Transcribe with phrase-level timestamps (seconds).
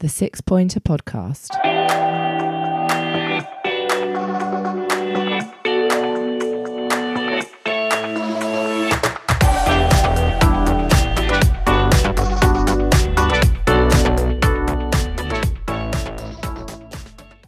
[0.00, 1.48] the Six Pointer Podcast.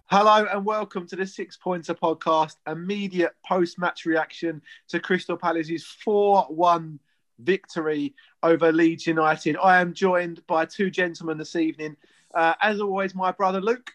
[0.07, 5.85] Hello and welcome to the Six Pointer Podcast, immediate post match reaction to Crystal Palace's
[5.85, 6.99] 4 1
[7.41, 9.59] victory over Leeds United.
[9.63, 11.95] I am joined by two gentlemen this evening.
[12.39, 13.91] Uh, as always, my brother Luke.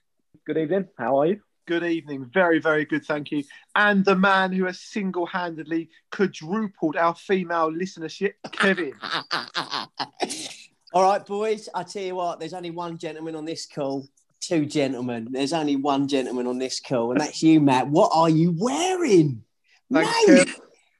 [0.45, 0.89] Good evening.
[0.97, 1.39] How are you?
[1.65, 2.29] Good evening.
[2.33, 3.05] Very, very good.
[3.05, 3.45] Thank you.
[3.73, 8.95] And the man who has single handedly quadrupled our female listenership, Kevin.
[10.93, 11.69] All right, boys.
[11.73, 14.09] I tell you what, there's only one gentleman on this call.
[14.41, 15.29] Two gentlemen.
[15.31, 17.87] There's only one gentleman on this call, and that's you, Matt.
[17.87, 19.41] What are you wearing?
[19.89, 20.59] Thanks, Mate, Kev.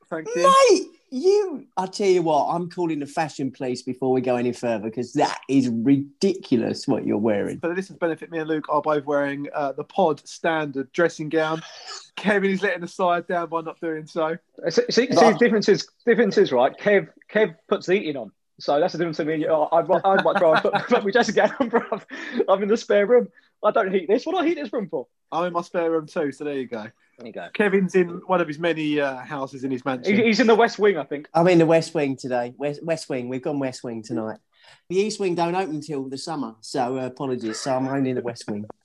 [0.09, 0.53] Thank you.
[0.69, 1.65] mate, you.
[1.77, 5.13] I tell you what, I'm calling the fashion police before we go any further because
[5.13, 7.59] that is ridiculous what you're wearing.
[7.59, 11.29] For the listeners' benefit, me and Luke are both wearing uh, the pod standard dressing
[11.29, 11.61] gown.
[12.15, 14.37] Kevin is letting the side down by not doing so.
[14.69, 16.75] See, see, see difference is difference is right.
[16.77, 19.33] Kev Kev puts the heating on, so that's the difference between me.
[19.33, 19.49] and you.
[19.49, 22.03] Oh, I'd, I'd much rather put, put my dressing gown on, bruv.
[22.47, 23.29] I'm in the spare room.
[23.63, 24.25] I don't heat this.
[24.25, 25.07] What do I heat this room for?
[25.31, 26.87] I'm in my spare room too, so there you go.
[27.17, 27.47] There you go.
[27.53, 30.17] Kevin's in one of his many uh, houses in his mansion.
[30.17, 31.29] He's in the West Wing, I think.
[31.33, 32.53] I'm in the West Wing today.
[32.57, 33.29] West, West Wing.
[33.29, 34.39] We've gone West Wing tonight.
[34.89, 37.59] The East Wing don't open until the summer, so uh, apologies.
[37.59, 38.65] So I'm only in the West Wing.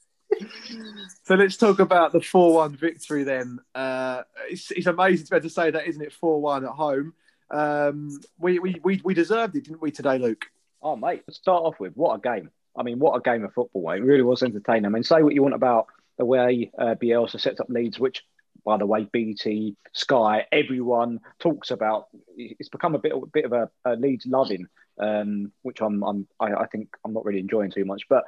[1.24, 3.58] So let's talk about the 4 1 victory then.
[3.74, 6.12] Uh, it's, it's amazing to be able to say that, isn't it?
[6.12, 7.12] 4 1 at home.
[7.50, 10.46] Um, we, we, we, we deserved it, didn't we, today, Luke?
[10.80, 11.26] Oh, mate.
[11.26, 12.50] To start off with, what a game.
[12.76, 13.90] I mean, what a game of football.
[13.90, 14.86] It really was entertaining.
[14.86, 18.22] I mean, say what you want about the way uh, Bielsa sets up Leeds, which,
[18.64, 22.08] by the way, BT, Sky, everyone talks about.
[22.36, 24.66] It's become a bit, a bit of a, a Leeds loving,
[25.00, 28.02] um, which I'm, I'm I, I think I'm not really enjoying too much.
[28.08, 28.24] But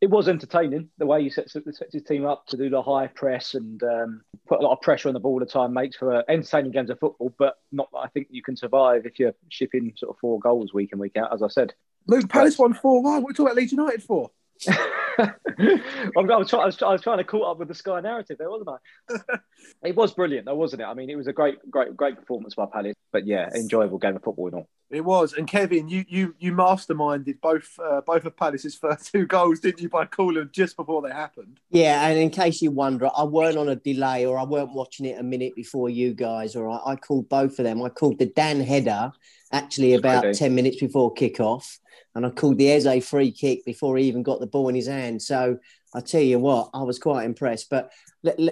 [0.00, 3.08] it was entertaining the way he sets, sets his team up to do the high
[3.08, 5.72] press and um, put a lot of pressure on the ball all the time.
[5.72, 7.88] Makes for entertaining games of football, but not.
[7.96, 11.16] I think you can survive if you're shipping sort of four goals week in week
[11.16, 11.32] out.
[11.32, 11.74] As I said,
[12.06, 13.04] Luke Palace won 4 1.
[13.04, 14.30] What are you talking about Leeds United for?
[14.68, 17.74] I'm, I, was try, I, was try- I was trying to caught up with the
[17.74, 19.38] Sky narrative there, wasn't I?
[19.88, 20.86] it was brilliant, though, wasn't it?
[20.86, 22.94] I mean, it was a great, great, great performance by Palace.
[23.12, 24.68] But yeah, enjoyable game of football and all.
[24.90, 25.34] It was.
[25.34, 29.80] And Kevin, you you you masterminded both uh, both of Palace's first two goals, didn't
[29.80, 31.60] you, by calling them just before they happened?
[31.70, 35.06] Yeah, and in case you wonder, I weren't on a delay or I weren't watching
[35.06, 36.56] it a minute before you guys.
[36.56, 37.82] Or I, I called both of them.
[37.82, 39.12] I called the Dann header
[39.52, 41.78] actually about ten minutes before kickoff,
[42.18, 44.88] and I called the Eze free kick before he even got the ball in his
[44.88, 45.22] hand.
[45.22, 45.58] So
[45.94, 47.70] I tell you what, I was quite impressed.
[47.70, 47.92] But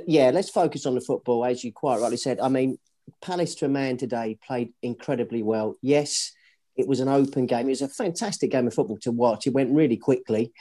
[0.06, 2.38] yeah, let's focus on the football, as you quite rightly said.
[2.40, 2.78] I mean,
[3.20, 5.76] Palace to a man today played incredibly well.
[5.82, 6.32] Yes,
[6.76, 7.66] it was an open game.
[7.66, 9.46] It was a fantastic game of football to watch.
[9.46, 10.52] It went really quickly,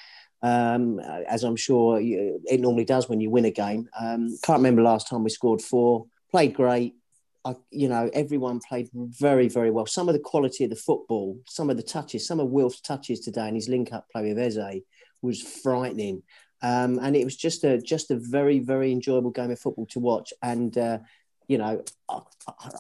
[0.42, 3.88] um, as I'm sure you, it normally does when you win a game.
[4.00, 6.08] Um, can't remember last time we scored four.
[6.32, 6.96] Played great.
[7.46, 9.86] I, you know, everyone played very, very well.
[9.86, 13.20] Some of the quality of the football, some of the touches, some of Wilf's touches
[13.20, 14.82] today and his link-up play with Eze
[15.22, 16.24] was frightening.
[16.64, 20.00] Um, and it was just a just a very, very enjoyable game of football to
[20.00, 20.34] watch.
[20.42, 21.00] And uh,
[21.48, 22.20] you know, I,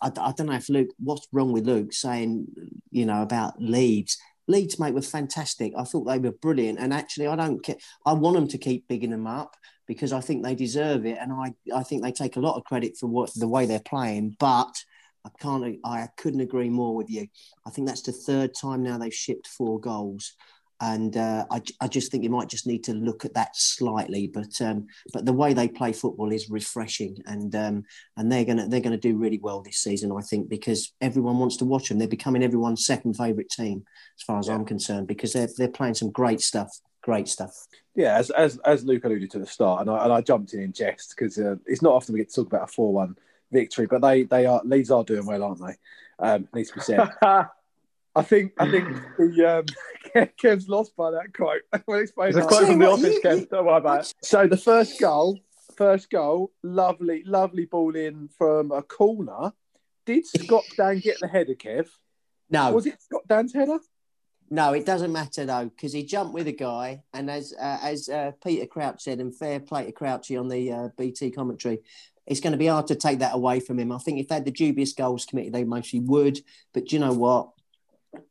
[0.01, 2.47] I, I don't know if Luke, what's wrong with Luke saying,
[2.91, 4.17] you know, about Leeds.
[4.47, 5.73] Leeds, mate, were fantastic.
[5.77, 6.79] I thought they were brilliant.
[6.79, 7.77] And actually, I don't care.
[8.05, 9.55] I want them to keep bigging them up
[9.88, 11.18] because I think they deserve it.
[11.19, 13.79] And I, I think they take a lot of credit for what the way they're
[13.79, 14.35] playing.
[14.40, 14.84] But
[15.25, 17.28] I can't, I couldn't agree more with you.
[17.66, 20.34] I think that's the third time now they've shipped four goals.
[20.81, 24.28] And uh, I, I just think you might just need to look at that slightly,
[24.28, 27.84] but um, but the way they play football is refreshing, and um,
[28.18, 31.56] and they're gonna they're gonna do really well this season, I think, because everyone wants
[31.57, 31.97] to watch them.
[31.97, 33.85] They're becoming everyone's second favourite team,
[34.19, 36.69] as far as I'm concerned, because they're they're playing some great stuff,
[37.05, 37.67] great stuff.
[37.95, 40.53] Yeah, as as, as Luke alluded to at the start, and I, and I jumped
[40.53, 42.91] in in jest because uh, it's not often we get to talk about a four
[42.91, 43.16] one
[43.51, 45.75] victory, but they they are Leeds are doing well, aren't they?
[46.19, 47.07] Um, needs to be said.
[48.17, 49.59] I think I think the
[50.15, 51.61] um, Kev's lost by that quote.
[51.88, 52.47] I'll explain It's a that.
[52.49, 53.50] quote from the office, you- Kev.
[53.50, 54.13] Don't worry about it.
[54.21, 55.39] So the first goal,
[55.77, 59.51] first goal, lovely, lovely ball in from a corner.
[60.06, 61.88] Did Scott Dann get the header, Kev?
[62.50, 63.80] No, Was it Scott Dann's header?
[64.50, 68.09] No, it doesn't matter though, because he jumped with a guy, and as uh, as
[68.09, 71.80] uh, Peter Crouch said, and fair play to Crouchy on the uh, BT commentary,
[72.27, 73.92] it's going to be hard to take that away from him.
[73.92, 76.39] I think if they had the dubious goals committee, they mostly would.
[76.74, 77.50] But do you know what?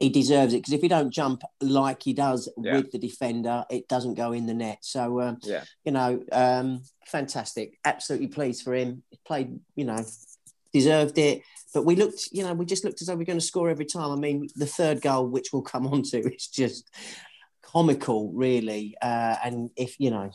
[0.01, 2.77] He deserves it because if he don't jump like he does Yeah.
[2.77, 4.79] with the defender, it doesn't go in the net.
[4.81, 5.65] So um, Yeah.
[5.85, 7.79] you know, um, fantastic.
[7.85, 9.03] Absolutely pleased for him.
[9.11, 10.03] He played, you know,
[10.73, 11.43] deserved it.
[11.75, 13.69] But we looked, you know, we just looked as though we are going to score
[13.69, 14.11] every time.
[14.13, 16.89] I mean, the third goal, which we'll come on to, is just,
[17.75, 18.97] comical, really.
[19.03, 20.31] Uh, and if you know,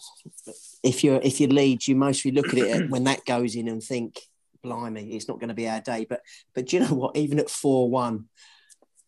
[0.83, 3.81] if you're if you're Leeds, you mostly look at it when that goes in and
[3.81, 4.19] think,
[4.61, 6.21] "Blimey, it's not going to be our day." But
[6.53, 7.15] but you know what?
[7.15, 8.25] Even at four one,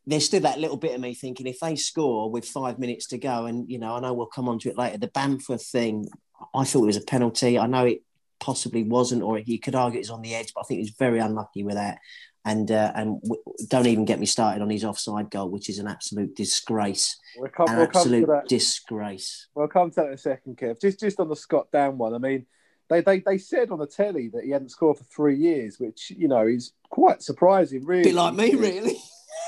[0.07, 3.18] there's still that little bit of me thinking if they score with five minutes to
[3.18, 4.98] go, and you know, I know we'll come on to it later.
[4.98, 6.07] The Bamford thing,
[6.56, 7.60] I thought it was a penalty.
[7.60, 8.01] I know it
[8.41, 10.95] possibly wasn't, or you could argue it's on the edge, but I think he was
[10.99, 11.99] very unlucky with that.
[12.43, 15.77] And uh, and w- don't even get me started on his offside goal, which is
[15.77, 17.19] an absolute disgrace.
[17.38, 18.47] We'll come, An we'll absolute that.
[18.47, 19.47] disgrace.
[19.53, 20.81] We'll come to that in a second, Kev.
[20.81, 22.15] Just just on the Scott Dann one.
[22.15, 22.47] I mean,
[22.89, 26.11] they, they they said on the telly that he hadn't scored for three years, which
[26.17, 28.05] you know is quite surprising, really.
[28.05, 28.97] bit like me, really.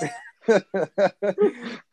[0.47, 0.65] but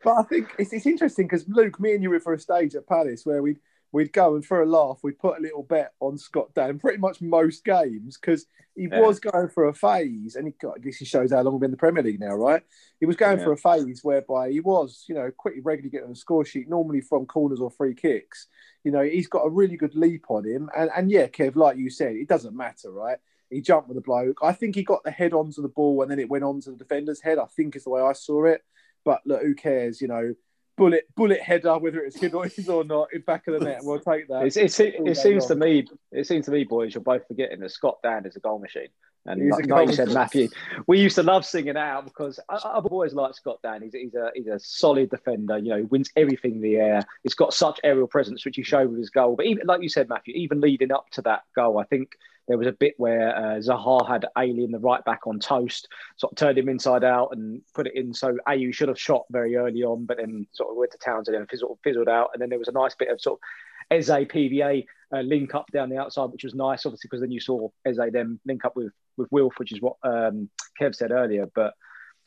[0.05, 2.87] I think it's, it's interesting because Luke, me and you were for a stage at
[2.87, 3.59] Palace where we'd
[3.91, 6.97] we'd go and for a laugh we'd put a little bet on Scott Dann pretty
[6.97, 8.45] much most games because
[8.75, 9.01] he Yeah.
[9.01, 11.59] was going for a phase and he got, I guess he shows how long we've
[11.61, 12.63] been in the Premier League now, right?
[13.01, 13.43] He was going Yeah.
[13.45, 16.69] for a phase whereby he was, you know, quickly regularly getting on the score sheet,
[16.69, 18.47] normally from corners or free kicks.
[18.85, 21.77] You know, he's got a really good leap on him, and and yeah, Kev, like
[21.77, 23.19] you said, it doesn't matter, right?
[23.49, 24.39] He jumped with the bloke.
[24.41, 26.77] I think he got the head onto the ball and then it went onto the
[26.77, 27.37] defender's head.
[27.37, 28.63] I think is the way I saw it.
[29.03, 29.99] But look, who cares?
[29.99, 30.33] You know,
[30.77, 33.79] bullet bullet header, whether it's his or his or not, in back of the net.
[33.83, 34.45] We'll take that.
[34.45, 37.59] It's, it's, it, it seems to me, it seems to me, boys, you're both forgetting
[37.59, 38.89] that Scott Dann is a goal machine.
[39.25, 40.09] And He's like, like you said.
[40.09, 40.49] Matthew,
[40.87, 43.83] we used to love singing out because I, I've always liked Scott Dann.
[43.83, 45.59] He's, he's a he's a solid defender.
[45.59, 47.05] You know, he wins everything in the air.
[47.21, 49.35] He's got such aerial presence, which he showed with his goal.
[49.35, 52.13] But even like you said, Matthew, even leading up to that goal, I think
[52.47, 56.33] there was a bit where uh, Zaha had Ayling the right back on toast, sort
[56.33, 58.13] of turned him inside out and put it in.
[58.13, 61.37] So Ayew should have shot very early on, but then sort of went to Townsend
[61.37, 62.31] and fizzled, fizzled out.
[62.33, 65.65] And then there was a nice bit of sort of Eze PVA uh, link up
[65.71, 68.75] down the outside, which was nice, obviously, because then you saw Eze then link up
[68.75, 70.49] with with Wilf, which is what um,
[70.79, 71.47] Kev said earlier.
[71.53, 71.73] But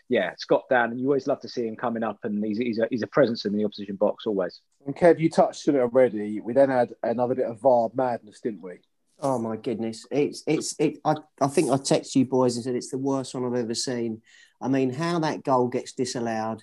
[0.09, 2.79] yeah, Scott Dann, and you always love to see him coming up, and he's, he's,
[2.79, 4.61] a, he's a presence in the opposition box always.
[4.87, 6.41] And Kev, you touched on it already.
[6.41, 8.81] We then had another bit of VAR madness, didn't we?
[9.21, 10.07] Oh my goodness!
[10.11, 10.99] It's it's it.
[11.05, 13.75] I, I think I texted you boys and said it's the worst one I've ever
[13.75, 14.23] seen.
[14.61, 16.63] I mean, how that goal gets disallowed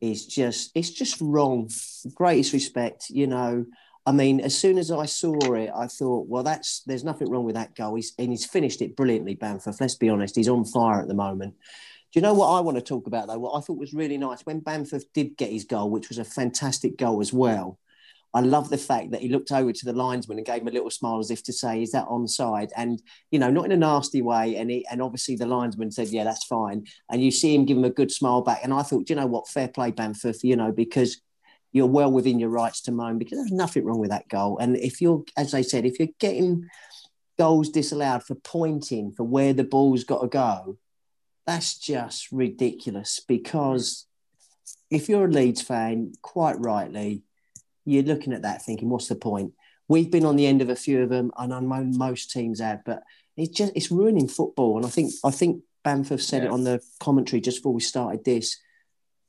[0.00, 1.70] is just it's just wrong.
[2.14, 3.66] Greatest respect, you know.
[4.04, 7.44] I mean, as soon as I saw it, I thought, well, that's there's nothing wrong
[7.44, 7.94] with that goal.
[7.94, 9.76] He's and he's finished it brilliantly, Bamford.
[9.80, 11.54] Let's be honest, he's on fire at the moment.
[12.12, 13.38] Do you know what I want to talk about though?
[13.38, 16.24] What I thought was really nice when Bamford did get his goal, which was a
[16.24, 17.78] fantastic goal as well.
[18.36, 20.72] I love the fact that he looked over to the linesman and gave him a
[20.72, 23.78] little smile as if to say, "Is that onside?" And you know, not in a
[23.78, 24.56] nasty way.
[24.56, 27.78] And he, and obviously the linesman said, "Yeah, that's fine." And you see him give
[27.78, 28.60] him a good smile back.
[28.62, 29.48] And I thought, "Do you know what?
[29.48, 30.36] Fair play, Bamford.
[30.42, 31.22] You know, because
[31.72, 34.58] you're well within your rights to moan because there's nothing wrong with that goal.
[34.58, 36.68] And if you're, as I said, if you're getting
[37.38, 40.78] goals disallowed for pointing for where the ball's got to go,
[41.46, 43.20] that's just ridiculous.
[43.26, 44.06] Because
[44.90, 47.24] if you're a Leeds fan, quite rightly,
[47.86, 49.52] you're looking at that thinking, what's the point?
[49.88, 52.60] We've been on the end of a few of them, and I know most teams
[52.60, 53.02] have, but
[53.36, 54.76] it's just it's ruining football.
[54.76, 58.24] And I think I think Bamford said it on the commentary just before we started
[58.24, 58.58] this.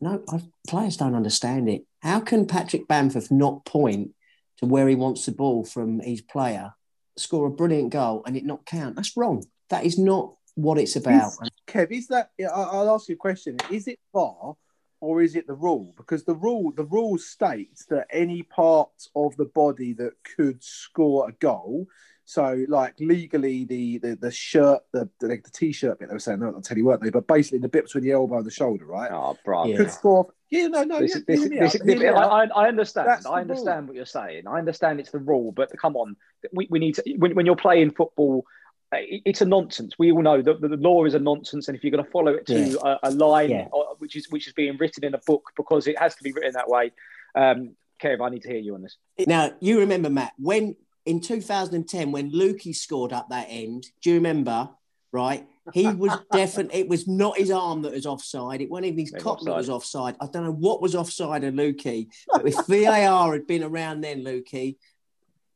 [0.01, 1.83] No, I've, players don't understand it.
[2.01, 4.11] How can Patrick Bamford not point
[4.57, 6.73] to where he wants the ball from his player,
[7.17, 8.95] score a brilliant goal, and it not count?
[8.95, 9.45] That's wrong.
[9.69, 11.33] That is not what it's about.
[11.67, 12.31] Kev, is that?
[12.51, 13.57] I'll ask you a question.
[13.71, 14.55] Is it VAR
[14.99, 15.93] or is it the rule?
[15.97, 21.29] Because the rule, the rule states that any part of the body that could score
[21.29, 21.87] a goal.
[22.25, 26.41] So, like legally, the the, the shirt, the, the the t-shirt bit they were saying,
[26.41, 27.09] no, I'll tell you weren't they?
[27.09, 29.09] But basically, the bit between the elbow and the shoulder, right?
[29.09, 29.65] Oh, bro.
[29.65, 29.77] Yeah.
[29.77, 30.27] Could score.
[30.49, 30.99] Yeah, no, no.
[30.99, 32.21] This, yeah, this, this, out, this- I.
[32.21, 33.07] I I understand.
[33.07, 34.45] That's I understand what you're saying.
[34.45, 36.17] I understand it's the rule, but come on,
[36.51, 37.03] we, we need to.
[37.17, 38.45] When, when you're playing football, it-
[38.91, 39.95] it's a nonsense.
[39.99, 42.09] We all know that the, the law is a nonsense, and if you're going to
[42.11, 42.97] follow it to Yeah.
[43.03, 43.67] a, a line, Yeah.
[43.73, 46.31] uh, which is which is being written in a book because it has to be
[46.31, 46.91] written that way,
[47.35, 48.97] um, Kev, I need to hear you on this.
[49.25, 50.75] Now, you remember, Matt, when
[51.05, 54.69] in 2010, when Lukey scored up that end, do you remember?
[55.11, 55.47] Right?
[55.73, 58.61] He was definitely, it was not his arm that was offside.
[58.61, 60.15] It wasn't even his cock that was offside.
[60.21, 62.07] I don't know what was offside of Lukey.
[62.31, 64.75] But if VAR had been around then, Lukey,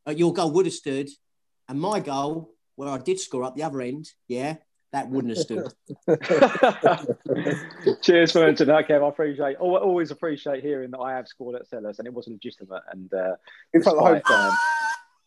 [0.08, 1.10] uh, your goal would have stood.
[1.70, 4.56] And my goal, where I did score up the other end, yeah,
[4.92, 5.72] that wouldn't have stood.
[8.02, 9.04] Cheers for mentioning that, Kev.
[9.06, 9.58] I appreciate.
[9.58, 12.82] al- Always appreciate hearing that I have scored at Selhurst, and it wasn't legitimate.
[12.92, 13.36] And uh,
[13.74, 14.54] In fact, the home despite,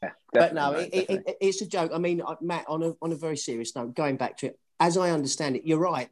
[0.02, 1.92] yeah, but no, it, it, it, it's a joke.
[1.94, 4.58] I mean, uh, Matt, on a on a very serious note, going back to it,
[4.80, 6.08] as I understand it, you're right.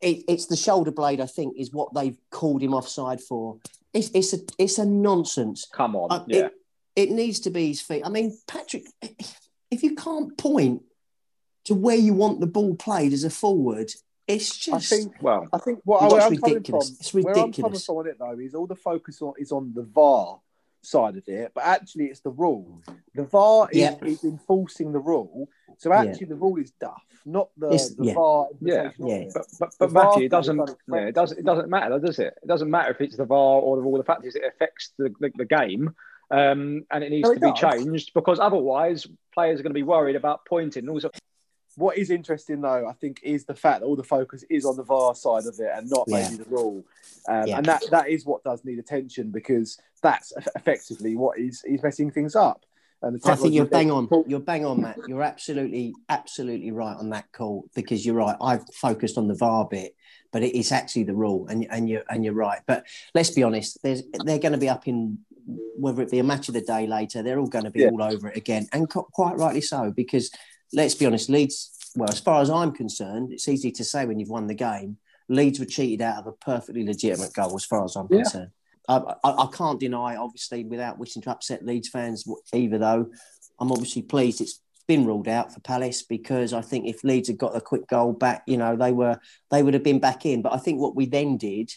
[0.00, 3.58] It, it's the shoulder blade, I think, is what they've called him offside for.
[3.94, 5.68] It's it's a it's a nonsense.
[5.72, 6.46] come on, Uh, yeah.
[6.46, 6.52] it,
[6.96, 8.02] it needs to be his feet.
[8.04, 8.84] I mean, Patrick,
[9.72, 10.82] if you can't point
[11.64, 13.90] to where you want the ball played as a forward,
[14.28, 14.92] It's just.
[14.92, 15.14] I think.
[15.20, 16.88] Well, I think what It's I'm ridiculous.
[16.90, 19.50] from, It's where I'm coming from on it though, is all the focus on, is
[19.50, 20.40] on the VAR
[20.82, 22.82] side of it, but actually it's the rule.
[23.14, 23.96] The VAR is, Yeah.
[24.04, 25.48] is enforcing the rule,
[25.78, 28.14] so actually the rule is duff, not the, It's- the yeah.
[28.14, 28.48] VAR.
[28.60, 28.90] Yeah.
[28.98, 29.14] Yeah.
[29.14, 29.32] it.
[29.34, 30.70] but but, The but VAR Matthew, it doesn't.
[30.88, 31.38] Yeah, it doesn't.
[31.38, 32.34] It doesn't matter, does it?
[32.42, 33.96] It doesn't matter if it's the VAR or the rule.
[33.98, 35.94] The fact is, it affects the, the, the game,
[36.32, 39.74] um, and it needs No, to it be changed because otherwise, players are going to
[39.74, 40.84] be worried about pointing.
[40.84, 41.10] And also,
[41.76, 44.76] What is interesting though, I think, is the fact that all the focus is on
[44.76, 46.28] the VAR side of it and not Yeah.
[46.28, 46.84] maybe the rule,
[47.28, 47.58] um, Yeah.
[47.58, 52.10] and that that is what does need attention because that's effectively what is is messing
[52.10, 52.66] things up.
[53.02, 54.08] And the I think you're bang on.
[54.26, 54.98] You're bang on, Matt.
[55.08, 58.36] You're absolutely, absolutely right on that call because you're right.
[58.40, 59.96] I've focused on the VAR bit,
[60.32, 62.60] but it is actually the rule, and and you're and you're right.
[62.66, 63.78] But let's be honest.
[63.82, 65.18] There's they're going to be up in
[65.76, 67.22] whether it be a match of the day later.
[67.22, 67.88] They're all going to be Yeah.
[67.88, 70.30] all over it again, and co- quite rightly so because
[70.72, 71.28] let's be honest.
[71.28, 71.70] Leeds.
[71.94, 74.96] Well, as far as I'm concerned, it's easy to say when you've won the game.
[75.28, 78.18] Leeds were cheated out of a perfectly legitimate goal, as far as I'm Yeah.
[78.22, 78.50] concerned.
[78.88, 83.10] I, I, I can't deny, obviously, without wishing to upset Leeds fans either, though,
[83.58, 87.38] I'm obviously pleased it's been ruled out for Palace because I think if Leeds had
[87.38, 89.18] got a quick goal back, you know, they were
[89.50, 90.42] they would have been back in.
[90.42, 91.70] But I think what we then did,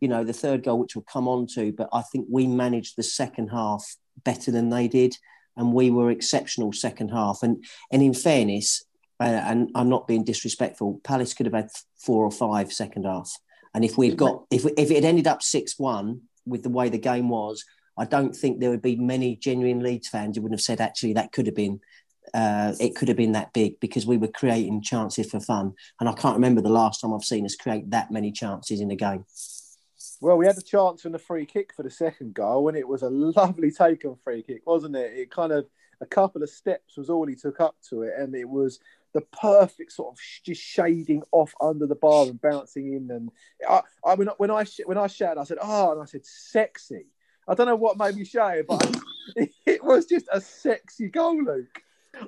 [0.00, 2.96] you know, the third goal, which we'll come on to, but I think we managed
[2.96, 3.84] the second half
[4.24, 5.16] better than they did,
[5.56, 7.42] and we were exceptional second half.
[7.42, 8.84] And and in fairness,
[9.20, 13.32] uh, and I'm not being disrespectful, Palace could have had four or five second half.
[13.74, 16.88] And if we'd got if if it had ended up six one with the way
[16.88, 17.64] the game was,
[17.98, 21.14] I don't think there would be many genuine Leeds fans who wouldn't have said actually
[21.14, 21.80] that could have been
[22.34, 25.72] uh, it could have been that big because we were creating chances for fun.
[26.00, 28.90] And I can't remember the last time I've seen us create that many chances in
[28.90, 29.24] a game.
[30.20, 32.86] Well, we had a chance from the free kick for the second goal, and it
[32.86, 35.12] was a lovely take on free kick, wasn't it?
[35.14, 35.66] It kind of
[36.00, 38.80] a couple of steps was all he took up to it, and it was
[39.14, 43.10] the perfect sort of just shading off under the bar and bouncing in.
[43.10, 43.30] And
[43.68, 46.24] I, I when I when I, when I shouted, I said, "Oh!" and I said,
[46.24, 47.06] "Sexy."
[47.48, 49.00] I don't know what made me shout but
[49.66, 51.82] it was just a sexy goal, Luke.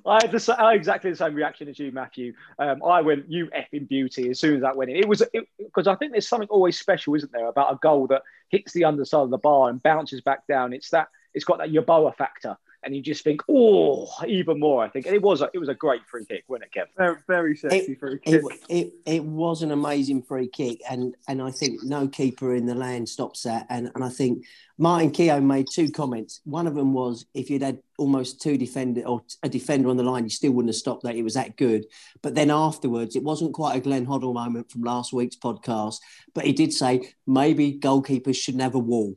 [0.07, 2.35] I had the, I had exactly the same reaction as you, Matthew.
[2.59, 4.97] Um, I went, "You effing beauty!" as soon as that went in.
[4.97, 5.23] It was
[5.59, 8.85] because I think there's something always special, isn't there, about a goal that hits the
[8.85, 10.73] underside of the bar and bounces back down.
[10.73, 14.89] It's that it's got that Yeboah factor, and you just think, "Oh, even more." I
[14.89, 16.87] think and it was a, it was a great free kick, wasn't it, Kev?
[16.97, 18.43] Very, very sexy free kick.
[18.43, 22.67] It, it, it was an amazing free kick, and, and I think no keeper in
[22.67, 23.67] the land stops that.
[23.69, 24.45] And, and I think
[24.79, 26.41] Martin Keown made two comments.
[26.45, 30.03] One of them was if you'd had almost two defender or a defender on the
[30.03, 31.17] line, you still wouldn't have stopped that.
[31.17, 31.85] It was that good.
[32.23, 35.97] But then afterwards, it wasn't quite a Glenn Hoddle moment from last week's podcast,
[36.35, 39.17] but he did say maybe goalkeepers shouldn't have a wall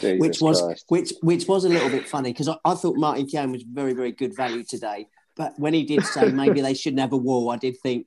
[0.00, 3.52] which was which which was a little bit funny because I, I thought Martin Keown
[3.52, 5.08] was very very good value today.
[5.36, 8.06] But when he did say maybe they shouldn't have a wall, I did think,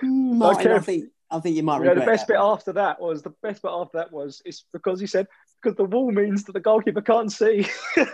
[0.00, 2.72] "Hmm, Martin, I think I think you might You know, the best that bit after
[2.74, 5.26] that was the best bit after that was it's because he said
[5.62, 7.66] because the wall means that the goalkeeper can't see.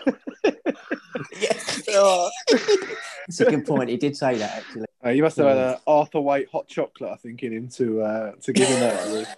[1.97, 2.31] Oh.
[3.29, 3.89] It's a good point.
[3.89, 4.87] He did say that actually.
[5.05, 8.03] Uh, you must have had a Arthur White hot chocolate, I think, in him to
[8.03, 9.37] uh, to give him that.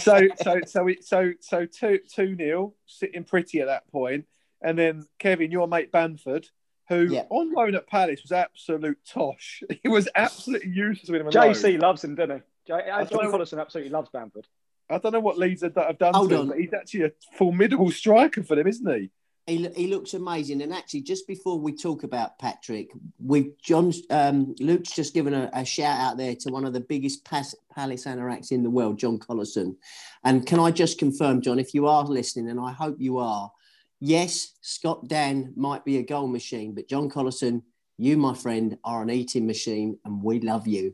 [0.00, 4.26] So so so we so so two two nil, sitting pretty at that point,
[4.62, 6.48] and then Kevin, your mate Bamford,
[6.88, 7.24] who Yeah.
[7.30, 9.62] on loan at Palace was absolute tosh.
[9.82, 11.26] He was absolutely useless with him.
[11.28, 11.78] on JC loan.
[11.80, 12.42] loves him, doesn't he?
[12.68, 14.46] J- uh, John know- Collison absolutely loves Bamford.
[14.88, 16.48] I don't know what Leeds have, have done Hold to him, on.
[16.48, 19.10] but he's actually a formidable striker for them, isn't he?
[19.46, 20.60] He, he looks amazing.
[20.62, 22.90] And actually, just before we talk about Patrick,
[23.24, 26.80] we've John um, Luke's just given a, a shout out there to one of the
[26.80, 29.76] biggest Pas- Palace anoraks in the world, John Collison.
[30.24, 33.52] And can I just confirm, John, if you are listening, and I hope you are,
[34.00, 37.62] yes, Scott Dann might be a goal machine, but John Collison,
[37.98, 40.92] you, my friend, are an eating machine, and we love you.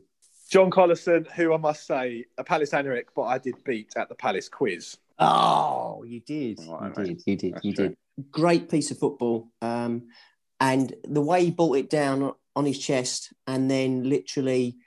[0.49, 4.15] John Collison, who I must say, a Palace Anoric, but I did beat at the
[4.15, 4.97] Palace quiz.
[5.19, 6.59] Oh, you did.
[6.67, 7.07] Right, you mate.
[7.07, 7.23] did.
[7.25, 7.53] You did.
[7.53, 7.87] That's you true.
[7.89, 7.97] did.
[8.31, 9.49] Great piece of football.
[9.61, 10.09] Um,
[10.59, 14.77] and the way he brought it down on his chest and then literally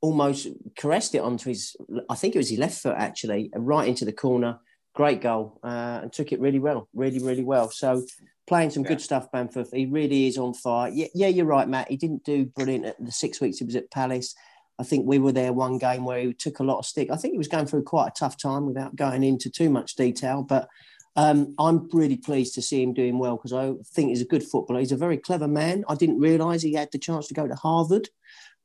[0.00, 1.74] almost caressed it onto his,
[2.08, 4.60] I think it was his left foot actually, right into the corner.
[4.94, 7.70] Great goal uh, and took it really well, really, really well.
[7.70, 8.02] So
[8.46, 8.90] playing some Yeah.
[8.90, 9.66] good stuff, Bamford.
[9.72, 10.90] He really is on fire.
[10.90, 11.90] Yeah, yeah, you're right, Matt.
[11.90, 14.34] He didn't do brilliant at the six weeks he was at Palace.
[14.78, 17.10] I think we were there one game where he took a lot of stick.
[17.10, 19.94] I think he was going through quite a tough time without going into too much
[19.94, 20.42] detail.
[20.42, 20.68] But
[21.16, 24.44] um, I'm really pleased to see him doing well because I think he's a good
[24.44, 24.80] footballer.
[24.80, 25.84] He's a very clever man.
[25.88, 28.10] I didn't realise he had the chance to go to Harvard,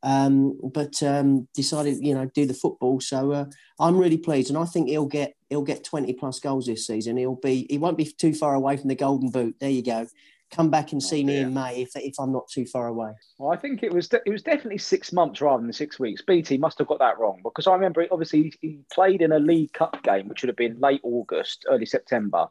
[0.03, 2.99] um, but um, decided you know do the football.
[2.99, 3.45] So uh,
[3.79, 7.15] I'm really pleased, and I think he'll get he'll get 20 plus goals this season.
[7.15, 9.55] He'll be he won't be too far away from the golden boot.
[9.61, 10.07] There you go.
[10.51, 13.11] Come back and see Oh, me in May if if I'm not too far away.
[13.37, 16.21] Well, I think it was de- it was definitely six months rather than six weeks.
[16.21, 19.39] BT must have got that wrong because I remember obviously he, he played in a
[19.39, 22.47] League Cup game, which would have been late August, early September,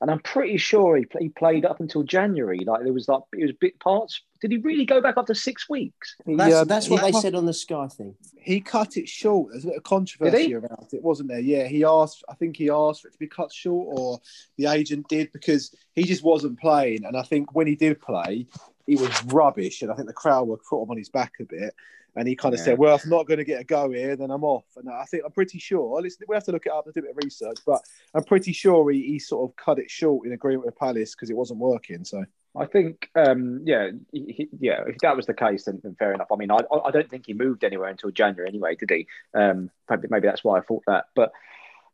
[0.00, 2.60] and I'm pretty sure he, pl- he played up until January.
[2.60, 4.22] Like there was like it was bit parts.
[4.40, 6.16] Did he really go back after six weeks?
[6.26, 8.14] He, That's, um, that's what they cut- said on the Sky thing.
[8.36, 9.52] He cut it short.
[9.52, 10.54] There's a bit of controversy he?
[10.54, 11.40] around it, wasn't there?
[11.40, 12.24] Yeah, he asked.
[12.28, 14.20] I think he asked for it to be cut short, or
[14.58, 17.04] the agent did because he just wasn't playing.
[17.04, 18.46] And I think when he did play,
[18.86, 19.80] he was rubbish.
[19.80, 21.74] And I think the crowd were put him on his back a bit.
[22.16, 22.64] And he kind of Yeah.
[22.64, 24.88] said, "Well, if I'm not going to get a go here, then I'm off." And
[24.88, 26.00] I think I'm pretty sure.
[26.00, 27.82] Listen, we have to look it up and do a bit of research, but
[28.14, 31.30] I'm pretty sure he, he sort of cut it short in agreement with Palace because
[31.30, 32.04] it wasn't working.
[32.04, 32.24] So
[32.56, 34.84] I think, um, yeah, he, he- yeah.
[34.86, 36.28] If that was the case, then, then fair enough.
[36.32, 39.06] I mean, I, I don't think he moved anywhere until January anyway, did he?
[39.34, 41.06] Um, maybe, maybe that's why I thought that.
[41.16, 41.32] But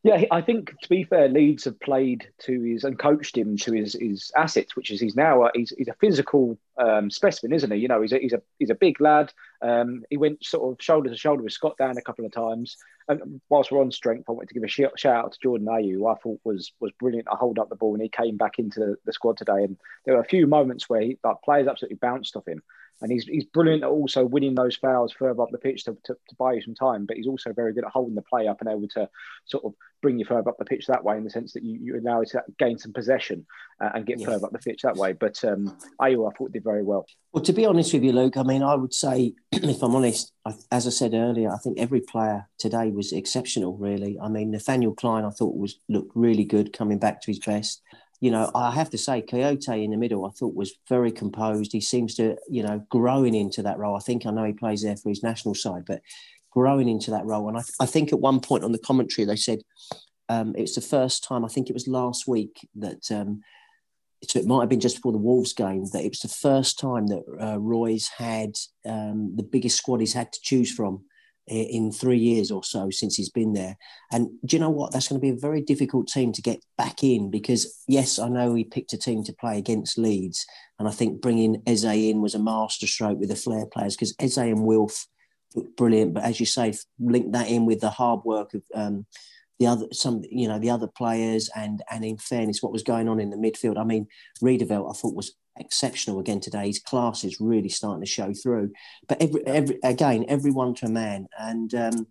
[0.02, 3.72] yeah, I think to be fair, Leeds have played to his and coached him to
[3.72, 7.70] his, his assets, which is he's now a, he's, he's a physical um, specimen, isn't
[7.70, 7.78] he?
[7.78, 9.32] You know, he's a, he's a he's a big lad.
[9.60, 12.76] Um, he went sort of shoulder to shoulder with Scott Dann a couple of times.
[13.08, 15.66] And whilst we're on strength, I wanted to give a shout, shout out to Jordan
[15.66, 18.36] Ayew, who I thought was was brilliant to hold up the ball, and he came
[18.36, 19.64] back into the, the squad today.
[19.64, 19.76] And
[20.06, 22.62] there were a few moments where he, like, players absolutely bounced off him.
[23.02, 26.14] And he's, he's brilliant at also winning those fouls further up the pitch to, to,
[26.14, 27.06] to buy you some time.
[27.06, 29.08] But he's also very good at holding the play up and able to
[29.46, 31.78] sort of bring you further up the pitch that way in the sense that you,
[31.82, 33.46] you allow it to gain some possession
[33.82, 34.26] uh, and get Yeah.
[34.26, 35.12] further up the pitch that way.
[35.12, 37.06] But um, Ayew, I thought, did very well.
[37.32, 40.32] Well, to be honest with you, Luke, I mean, I would say, if I'm honest,
[40.44, 43.76] I, as I said earlier, I think every player today was exceptional.
[43.76, 47.38] Really, I mean, Nathaniel Clyne, I thought was looked really good coming back to his
[47.38, 47.82] best.
[48.20, 51.72] You know, I have to say, Kouyaté in the middle, I thought was very composed.
[51.72, 53.96] He seems to, you know, growing into that role.
[53.96, 56.02] I think I know he plays there for his national side, but
[56.50, 57.48] growing into that role.
[57.48, 59.60] And I, I think at one point on the commentary, they said
[60.28, 63.40] um, it's the first time, I think it was last week, that um,
[64.22, 66.78] so it might have been just before the Wolves game that it was the first
[66.78, 68.52] time that uh, Roy's had
[68.84, 71.04] um, the biggest squad he's had to choose from
[71.46, 73.76] in three years or so since he's been there.
[74.12, 74.92] And do you know what?
[74.92, 78.28] That's going to be a very difficult team to get back in because, yes, I
[78.28, 80.46] know he picked a team to play against Leeds.
[80.78, 84.38] And I think bringing Eze in was a masterstroke with the flair players because Eze
[84.38, 85.06] and Wilf
[85.76, 86.14] brilliant.
[86.14, 89.06] But as you say, link that in with the hard work of um,
[89.60, 93.08] the other some you know the other players and and in fairness what was going
[93.08, 93.78] on in the midfield.
[93.78, 94.08] I mean
[94.40, 96.66] Riedewald I thought was exceptional again today.
[96.66, 98.72] His class is really starting to show through.
[99.06, 101.28] But every every again everyone to a man.
[101.38, 102.06] And um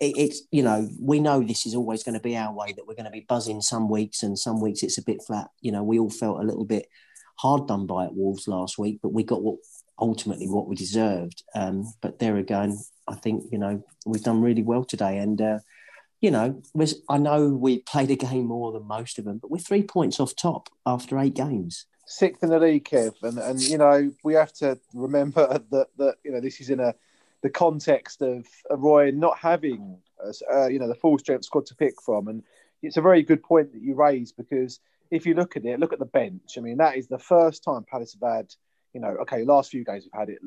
[0.00, 2.86] it, it's you know we know this is always going to be our way that
[2.86, 5.48] we're going to be buzzing some weeks and some weeks it's a bit flat.
[5.62, 6.86] You know we all felt a little bit
[7.38, 9.56] hard done by at Wolves last week but we got what
[9.98, 11.42] ultimately what we deserved.
[11.54, 15.16] Um but there again I think you know we've done really well today.
[15.16, 15.58] And uh
[16.24, 19.50] you know, was, I know we played a game more than most of them, but
[19.50, 21.84] we're three points off top after eight games.
[22.06, 26.14] sixth in the league, Kev, and and you know we have to remember that that
[26.24, 26.94] you know this is in a
[27.42, 29.98] the context of, Roy not having
[30.50, 32.42] uh, you know the full strength squad to pick from, and
[32.82, 35.92] it's a very good point that you raise because if you look at it, look
[35.92, 36.56] at the bench.
[36.56, 38.54] I mean, that is the first time Palace have had.
[38.94, 40.38] You know, okay, last few games we've had it.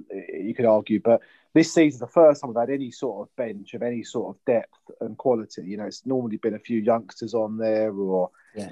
[0.41, 1.21] You could argue, but
[1.53, 4.45] this season the first time we've had any sort of bench of any sort of
[4.45, 5.63] depth and quality.
[5.65, 8.71] You know, it's normally been a few youngsters on there or Yeah.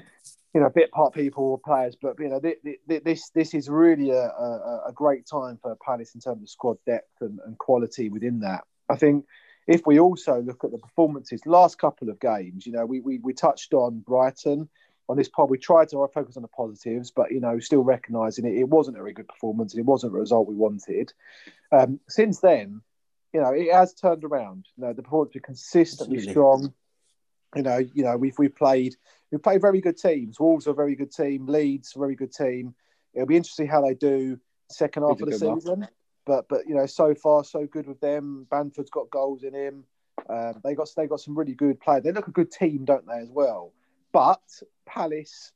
[0.54, 3.68] you know, bit part people or players, but you know, thi- thi- this this is
[3.68, 7.58] really a, a, a great time for Palace in terms of squad depth and, and
[7.58, 8.64] quality within that.
[8.88, 9.26] I think
[9.66, 13.18] if we also look at the performances, last couple of games, you know, we we,
[13.18, 14.70] we touched on Brighton
[15.08, 15.50] on this pod.
[15.50, 18.96] We tried to focus on the positives, but you know, still recognising it, it wasn't
[18.96, 21.12] a very good performance and it wasn't a result we wanted.
[21.72, 22.82] Um, since then,
[23.32, 24.66] you know, it has turned around.
[24.76, 26.32] You know, the performance been consistently Absolutely.
[26.32, 26.74] strong.
[27.54, 28.96] You know, you know, we've we played
[29.30, 30.40] we played very good teams.
[30.40, 31.46] Wolves are a very good team.
[31.46, 32.74] Leeds a very good team.
[33.14, 34.38] It'll be interesting how they do
[34.70, 35.88] second half of the season.
[36.24, 38.46] But but you know, so far so good with them.
[38.50, 39.84] Bamford's got goals in him.
[40.28, 42.02] Um, they got they got some really good players.
[42.02, 43.72] They look a good team, don't they, as well?
[44.16, 44.40] But
[44.86, 45.52] Palace,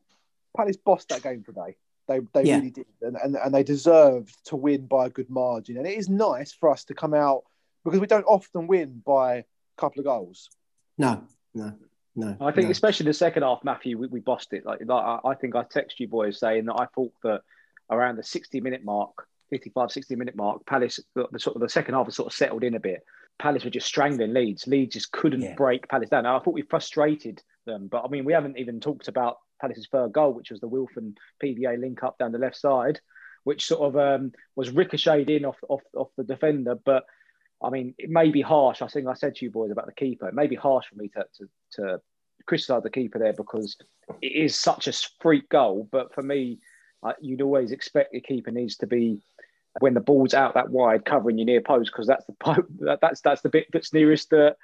[0.55, 1.77] Palace bossed that game today.
[2.09, 2.57] They they Yeah.
[2.57, 5.79] really did, and, and and they deserved to win by a good margin.
[5.79, 7.45] And it is nice for us to come out
[7.85, 9.45] because we don't often win by a
[9.79, 10.51] couple of goals.
[10.99, 11.23] No,
[11.55, 11.73] no,
[12.15, 12.37] no.
[12.39, 12.71] I think, no.
[12.73, 14.67] especially the second half, Matthew, we, we bossed it.
[14.67, 17.41] Like, like I, I think I text you boys saying that I thought that
[17.89, 21.69] around the 60 minute mark, 55, 60 minute mark, Palace, the, the sort of the
[21.71, 23.07] second half has sort of settled in a bit.
[23.39, 24.67] Palace were just strangling Leeds.
[24.67, 25.55] Leeds just couldn't Yeah.
[25.55, 26.25] break Palace down.
[26.25, 29.89] Now, I thought we frustrated them, but I mean, we haven't even talked about Palace's
[29.91, 33.01] third goal, which was the Wilf and PVA link up down the left side,
[33.45, 36.75] which sort of um, was ricocheted in off, off, off the defender.
[36.75, 37.05] But
[37.63, 38.83] I mean, it may be harsh.
[38.83, 40.29] I think I said to you boys about the keeper.
[40.29, 42.01] It may be harsh for me to, to, to
[42.47, 43.77] criticise the keeper there because
[44.23, 45.89] it is such a freak goal.
[45.91, 46.59] But for me,
[47.03, 49.21] uh, you'd always expect the keeper needs to be
[49.79, 53.43] when the ball's out that wide, covering your near post because that's the that's that's
[53.43, 54.57] the bit that's nearest the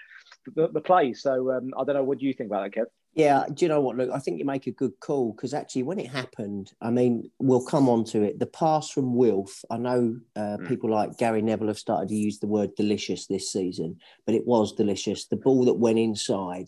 [0.54, 1.12] the, the play.
[1.12, 2.04] So um, I don't know.
[2.04, 2.86] What do you think about that, Kev?
[3.16, 3.96] Yeah, do you know what?
[3.96, 7.30] Look, I think you make a good call because actually, when it happened, I mean,
[7.38, 8.38] we'll come on to it.
[8.38, 10.68] The pass from Wilf, I know uh, mm.
[10.68, 14.46] people like Gary Neville have started to use the word delicious this season, but it
[14.46, 15.24] was delicious.
[15.24, 16.66] The ball that went inside,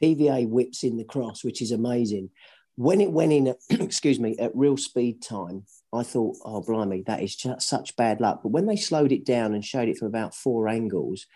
[0.00, 2.30] PVA whips in the cross, which is amazing.
[2.76, 7.02] When it went in, at, excuse me, at real speed time, I thought, oh, blimey,
[7.08, 8.42] that is just such bad luck.
[8.44, 11.26] But when they slowed it down and showed it from about four angles,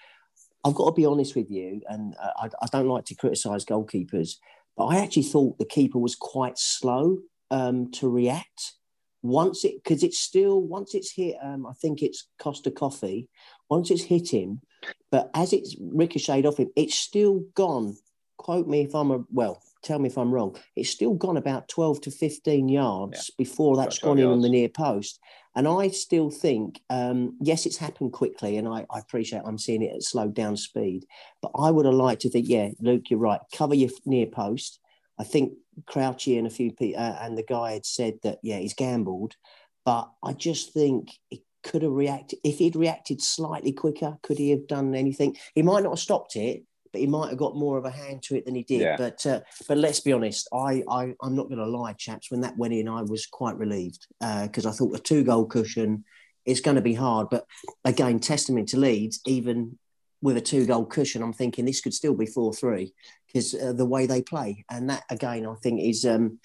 [0.64, 3.64] I've got to be honest with you, and uh, I, I, don't like to criticise
[3.64, 4.36] goalkeepers,
[4.76, 7.18] but I actually thought the keeper was quite slow
[7.50, 8.72] um, to react.
[9.22, 13.28] Once it, because it's still, once it's hit, um, I think it's Costa Coffee,
[13.70, 14.60] once it's hit him,
[15.10, 17.96] but as it's ricocheted off him, it's still gone.
[18.36, 20.56] Quote me if I'm a, well, tell me if I'm wrong.
[20.76, 23.34] It's still gone about 12 to 15 yards yeah.
[23.38, 25.20] before that's gone in on the near post.
[25.56, 29.82] And I still think, um, yes, it's happened quickly, and I, I, appreciate I'm seeing
[29.82, 31.06] it at slowed down speed.
[31.40, 33.40] But I would have liked to think, yeah, Luke, you're right.
[33.52, 34.80] Cover your near post.
[35.18, 35.52] I think
[35.86, 39.36] Crouchy and a few people uh, and the guy had said that, yeah, he's gambled.
[39.84, 42.40] But I just think he could have reacted.
[42.42, 45.36] If he'd reacted slightly quicker, could he have done anything?
[45.54, 48.22] He might not have stopped it, but he might have got more of a hand
[48.22, 48.82] to it than he did.
[48.82, 48.96] Yeah.
[48.96, 52.30] But uh, but let's be honest, I, I I'm not going to lie, chaps.
[52.30, 55.44] When that went in, I was quite relieved because uh, I thought a two goal
[55.44, 56.04] cushion
[56.46, 57.30] is going to be hard.
[57.30, 57.46] But
[57.84, 59.76] again, testament to Leeds, even
[60.22, 62.94] with a two goal cushion, I'm thinking this could still be four three
[63.26, 66.38] because uh, the way they play, and that again, I think is um,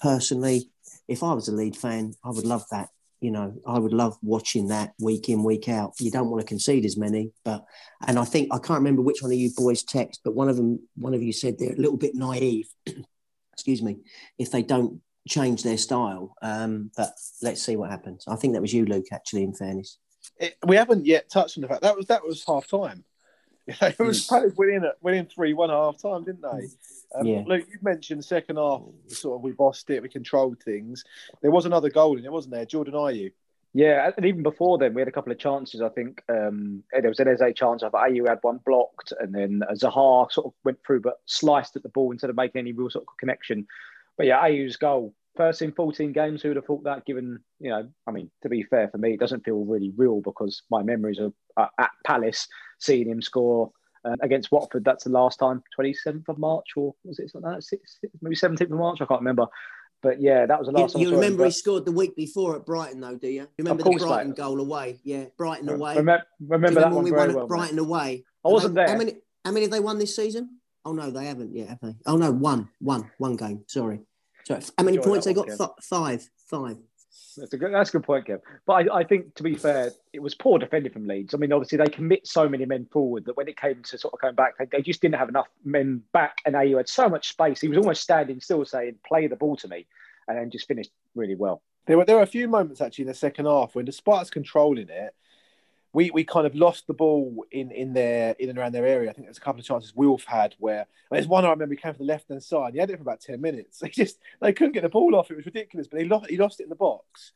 [0.00, 0.70] personally,
[1.08, 2.88] if I was a Leeds fan, I would love that
[3.24, 5.94] you know, I would love watching that week in, week out.
[5.98, 7.64] You don't want to concede as many, but
[8.06, 10.58] and I think I can't remember which one of you boys text, but one of
[10.58, 12.68] them, one of you said they're a little bit naive.
[13.54, 13.96] excuse me,
[14.38, 16.34] if they don't change their style.
[16.42, 18.24] Um, but let's see what happens.
[18.28, 19.06] I think that was you, Luke.
[19.10, 19.96] Actually, in fairness,
[20.36, 23.04] it, we haven't yet touched on the fact that was that was half time.
[23.80, 26.68] it was Palace winning at winning three one half time, didn't they?
[27.18, 27.42] Um, yeah.
[27.46, 31.04] Luke, you mentioned the second half, sort of we bossed it, we controlled things.
[31.40, 32.66] There was another goal in it, wasn't there?
[32.66, 33.32] Jordan Ayew.
[33.76, 35.80] Yeah, and even before then, we had a couple of chances.
[35.80, 37.82] I think um, there was an Eze chance.
[37.82, 41.74] I thought Ayew had one blocked, and then Zaha sort of went through, but sliced
[41.74, 43.66] at the ball instead of making any real sort of connection.
[44.16, 46.40] But yeah, Ayew's goal first in 14 games.
[46.40, 47.04] Who would have thought that?
[47.04, 50.20] Given you know, I mean, to be fair for me, it doesn't feel really real
[50.20, 51.18] because my memories
[51.56, 52.46] are at Palace
[52.84, 53.70] seeing him score
[54.04, 54.84] uh, against Watford.
[54.84, 57.64] That's the last time, 27th of March, or was it something like that?
[57.64, 59.00] Six, maybe 17th of March?
[59.00, 59.46] I can't remember.
[60.02, 60.94] But yeah, that was the last.
[60.96, 63.48] You, you remember he scored the week before at Brighton, though, do you?
[63.56, 65.00] Remember the Brighton goal away?
[65.02, 65.96] Yeah, Brighton away.
[65.96, 67.82] Remember, remember that one we very won well, Brighton mate.
[67.82, 68.24] away.
[68.44, 68.86] I wasn't there.
[68.86, 69.14] How many?
[69.46, 70.58] How many have they won this season?
[70.84, 71.96] Oh no, they haven't yet, have they?
[72.04, 73.64] Oh no, one, one, one game.
[73.66, 74.00] Sorry.
[74.46, 74.60] Sorry.
[74.76, 75.48] How many Enjoy points they got?
[75.48, 76.76] F- five, five.
[77.36, 77.72] That's a good.
[77.72, 78.40] That's a good point, Kev.
[78.66, 81.34] But I, I, think, to be fair, it was poor defending from Leeds.
[81.34, 84.14] I mean, obviously they commit so many men forward that when it came to sort
[84.14, 86.38] of going back, they, they just didn't have enough men back.
[86.44, 89.56] And Ayew had so much space; he was almost standing still, saying, "Play the ball
[89.56, 89.86] to me,"
[90.28, 91.62] and then just finished really well.
[91.86, 94.30] There were there were a few moments actually in the second half when, despite us
[94.30, 95.14] controlling it,
[95.94, 99.08] we we kind of lost the ball in in their in and around their area.
[99.08, 101.80] I think there's a couple of chances Wilf had where there's one I remember he
[101.80, 102.74] came from the left hand side.
[102.74, 103.78] He had it for about ten minutes.
[103.84, 105.30] They just they couldn't get the ball off.
[105.30, 105.86] It was ridiculous.
[105.86, 107.32] But he lost he lost it in the box,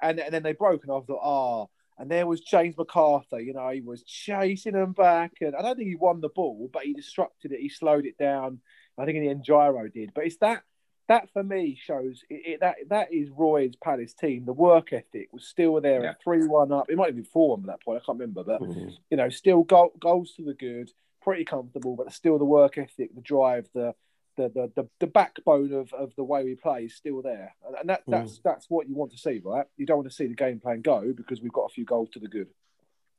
[0.00, 0.82] and and then they broke.
[0.82, 1.62] And I thought, ah.
[1.62, 1.70] Oh.
[1.98, 3.44] And there was James McArthur.
[3.44, 6.70] You know, he was chasing them back, and I don't think he won the ball,
[6.72, 7.60] but he disrupted it.
[7.60, 8.60] He slowed it down.
[8.96, 10.12] I think in the end, Giro did.
[10.14, 10.62] But it's that
[11.10, 14.44] that for me shows it, it, that that is Roy's Palace team.
[14.46, 16.12] The work ethic was still there yeah.
[16.22, 16.88] three one up.
[16.88, 18.00] It might have been four one at that point.
[18.00, 18.90] I can't remember, but mm-hmm.
[19.10, 20.88] you know, still goal, goals to the good,
[21.20, 21.96] pretty comfortable.
[21.96, 23.92] But still, the work ethic, the drive, the
[24.36, 27.88] the the, the, the backbone of, of the way we play is still there, and
[27.90, 28.42] that that's mm.
[28.44, 29.66] that's what you want to see, right?
[29.76, 32.10] You don't want to see the game plan go because we've got a few goals
[32.10, 32.46] to the good.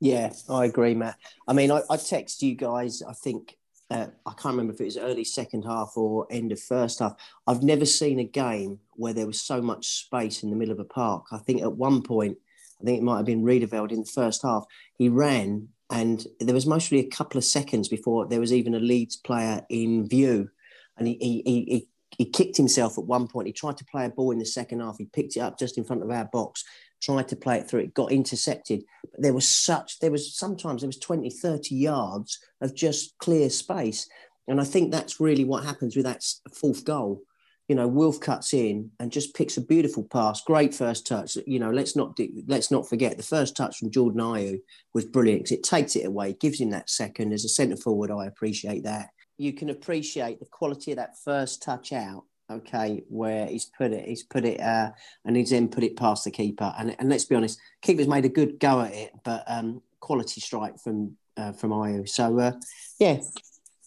[0.00, 1.18] Yeah, I agree, Matt.
[1.46, 3.02] I mean, I, I text you guys.
[3.02, 3.58] I think
[3.92, 7.14] uh, I can't remember if it was early second half or end of first half.
[7.46, 10.80] I've never seen a game where there was so much space in the middle of
[10.80, 11.26] a park.
[11.30, 12.38] I think at one point,
[12.80, 14.64] I think it might have been Riedewald in the first half,
[14.96, 18.80] he ran and there was mostly a couple of seconds before there was even a
[18.80, 20.48] Leeds player in view.
[20.96, 23.46] And he, he, he, he kicked himself at one point.
[23.46, 24.96] He tried to play a ball in the second half.
[24.96, 26.64] He picked it up just in front of our box,
[27.02, 27.80] tried to play it through.
[27.80, 28.84] It got intercepted.
[29.10, 33.50] But there was such, there was sometimes there was 20, 30 yards of just clear
[33.50, 34.08] space.
[34.48, 37.22] And I think that's really what happens with that fourth goal.
[37.68, 40.42] You know, Wilf cuts in and just picks a beautiful pass.
[40.42, 41.38] Great first touch.
[41.46, 44.58] You know, let's not do, let's not forget the first touch from Jordan Ayew
[44.94, 47.32] was brilliant because it takes it away, gives him that second.
[47.32, 49.10] As a centre forward, I appreciate that.
[49.38, 52.24] You can appreciate the quality of that first touch out
[52.56, 54.90] okay, where he's put it, he's put it, uh,
[55.24, 56.72] and he's then put it past the keeper.
[56.78, 60.40] And, and let's be honest, keeper's made a good go at it, but um, quality
[60.40, 62.08] strike from uh, from Ayew.
[62.08, 62.52] So uh,
[62.98, 63.20] yeah,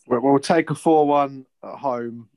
[0.08, 2.28] Well, we'll take a four-one at home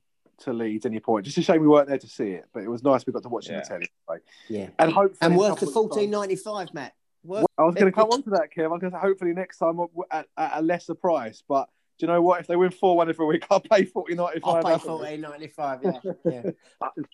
[0.40, 0.86] to Leeds.
[0.86, 1.24] Any point?
[1.24, 3.22] Just a shame we weren't there to see it, but it was nice we got
[3.22, 3.88] to watch it on the telly.
[4.08, 4.22] anyway.
[4.48, 6.94] yeah, And hopefully, and in a worth the couple of fourteen times- ninety five, Matt.
[7.24, 8.66] Worth, I was going to come on to that, Kev.
[8.66, 9.80] I was going to say hopefully next time
[10.12, 11.42] at, at a lesser price.
[11.48, 12.40] But do you know what?
[12.40, 15.48] If they win four one every week, I'll pay forty ninety I'll pay fourteen ninety
[15.48, 15.80] five.
[15.82, 16.50] Yeah, yeah.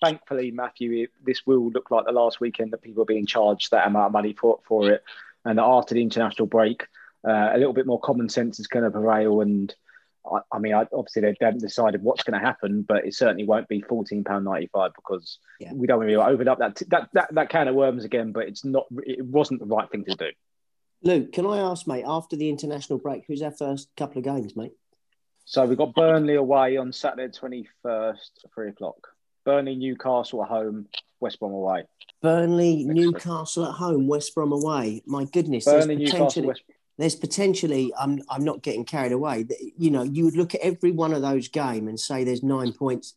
[0.03, 3.87] Thankfully, Matthew, this will look like the last weekend that people are being charged that
[3.87, 5.03] amount of money for for it,
[5.43, 6.83] and after the international break,
[7.27, 9.41] uh, a little bit more common sense is going to prevail.
[9.41, 9.73] And
[10.31, 13.45] I, I mean, I, obviously they haven't decided what's going to happen, but it certainly
[13.45, 15.73] won't be fourteen pound ninety five because Yeah.
[15.73, 18.31] we don't want really open up that, that that that can of worms again.
[18.31, 18.85] But it's not.
[18.97, 20.29] It wasn't the right thing to do.
[21.05, 22.03] Luke, can I ask, mate?
[22.05, 24.73] After the international break, who's our first couple of games, mate?
[25.45, 28.95] So we've got Burnley away on Saturday twenty first, three o'clock.
[29.45, 30.87] Burnley, Newcastle at home,
[31.19, 31.83] West Brom away.
[32.23, 32.83] Burnley.
[32.83, 35.03] Newcastle at home, West Brom away.
[35.05, 36.63] My goodness, there's Burnley, Newcastle, potentially, West.
[36.97, 37.93] there's potentially.
[37.99, 39.45] I'm I'm not getting carried away.
[39.77, 42.73] You know, you would look at every one of those game and say there's nine
[42.73, 43.13] points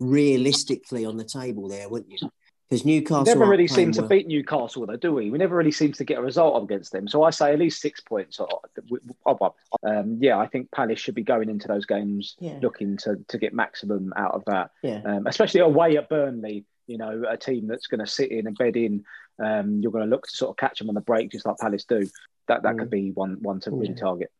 [0.00, 2.28] realistically on the table there, wouldn't you?
[2.68, 5.30] Because Newcastle never really playing seem to beat Newcastle, though, do we?
[5.30, 7.08] We never really seem to get a result against them.
[7.08, 8.38] So I say at least six points.
[9.82, 12.58] Um, yeah, I think Palace should be going into those games Yeah.
[12.60, 16.64] looking to, to get maximum out of that, Yeah, um, especially away at Burnley.
[16.86, 19.04] You know, a team that's going to sit in and bed in.
[19.38, 21.58] Um, you're going to look to sort of catch them on the break, just like
[21.58, 22.08] Palace do.
[22.48, 22.78] That that Mm.
[22.78, 23.94] could be one one to really Yeah.
[24.00, 24.30] target.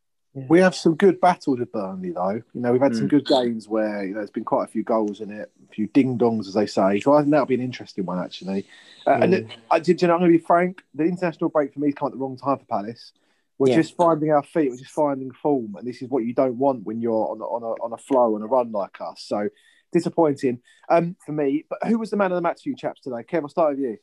[0.47, 2.41] We have some good battles with Burnley, though.
[2.53, 3.11] You know, we've had some Mm.
[3.11, 5.87] good games where you know there's been quite a few goals in it, a few
[5.87, 6.99] ding dongs, as they say.
[6.99, 8.65] So I think that'll be an interesting one, actually.
[9.05, 9.39] Uh, And Yeah.
[9.39, 10.83] it, I, do you know, I'm going to be frank.
[10.93, 13.11] The international break for me has come at the wrong time for Palace.
[13.57, 13.75] We're Yeah.
[13.75, 14.69] just finding our feet.
[14.69, 17.45] We're just finding form, and this is what you don't want when you're on a,
[17.45, 19.21] on a, on a flow and a run like us.
[19.21, 19.49] So
[19.91, 21.65] disappointing um, for me.
[21.69, 23.23] But who was the man of the match for you chaps today?
[23.23, 23.97] Kev, I'll start with you.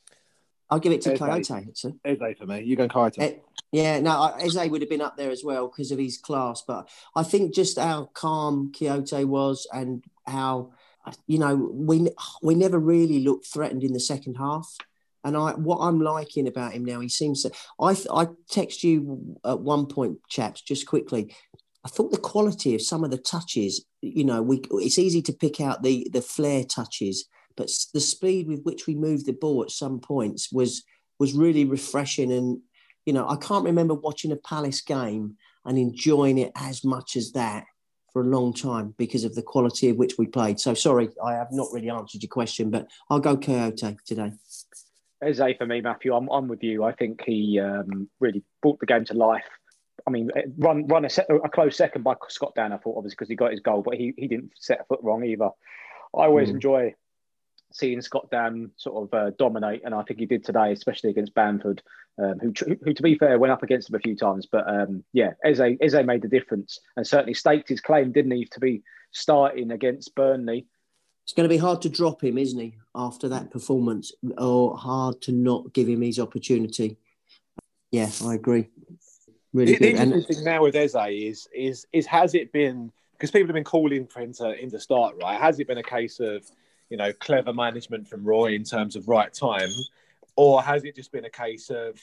[0.71, 1.19] I'll give it to Eze.
[1.21, 1.69] Kouyaté.
[1.69, 1.95] actually.
[2.05, 2.63] Eze for me.
[2.63, 3.19] You go Kouyaté.
[3.19, 3.35] Eh,
[3.73, 6.63] Yeah, no, Eze would have been up there as well because of his class.
[6.67, 10.73] But I think just how calm Kouyaté was and how,
[11.27, 12.09] you know, we
[12.43, 14.77] we never really looked threatened in the second half.
[15.25, 17.53] And I, what I'm liking about him now, he seems to.
[17.81, 21.35] I I text you at one point, chaps, just quickly.
[21.85, 25.33] I thought the quality of some of the touches, you know, we it's easy to
[25.33, 29.63] pick out the the flair touches, but the speed with which we moved the ball
[29.63, 30.83] at some points was
[31.19, 32.61] was really refreshing and
[33.07, 37.33] you know, I can't remember watching a Palace game and enjoying it as much as
[37.33, 37.65] that
[38.13, 40.59] for a long time because of the quality of which we played.
[40.59, 44.33] So sorry, I have not really answered your question, but I'll go Kouyaté today.
[45.23, 46.15] Eze for me, Matthew.
[46.15, 46.83] I'm, I'm with you.
[46.83, 49.45] I think he um, really brought the game to life.
[50.07, 52.73] I mean, run run a, set, a close second by Scott Dann.
[52.73, 55.01] I thought obviously because he got his goal, but he, he didn't set a foot
[55.03, 55.51] wrong either.
[56.17, 56.55] I always Mm.
[56.55, 56.95] enjoy
[57.77, 61.35] seeing Scott Dann sort of uh, dominate, and I think he did today, especially against
[61.35, 61.83] Bamford,
[62.19, 64.47] um, who, who to be fair went up against him a few times.
[64.51, 68.47] But um, yeah, Eze Eze made the difference and certainly staked his claim, didn't he,
[68.47, 70.67] to be starting against Burnley.
[71.25, 75.21] It's going to be hard to drop him, isn't he, after that performance, or hard
[75.23, 76.97] to not give him his opportunity.
[77.91, 78.69] Yeah, I agree.
[79.53, 80.01] Really The, the good.
[80.01, 83.55] And interesting thing now with Eze is is is has it been because people have
[83.55, 85.39] been calling for him to, him to start right?
[85.39, 86.47] Has it been a case of
[86.91, 89.71] you know clever management from Roy in terms of right time,
[90.37, 92.01] or has it just been a case of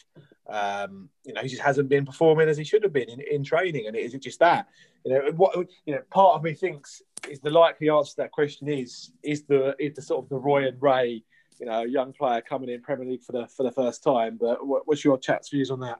[0.49, 3.43] um, you know he just hasn't been performing as he should have been in, in
[3.43, 3.87] training?
[3.87, 4.67] And is it just that
[5.05, 6.01] you know what you know?
[6.09, 9.95] Part of me thinks is the likely answer to that question is is the is
[9.95, 11.23] the sort of the Roy and Ray
[11.59, 14.37] you know young player coming in Premier League for the for the first time.
[14.39, 15.99] But what, what's your chat's views on that?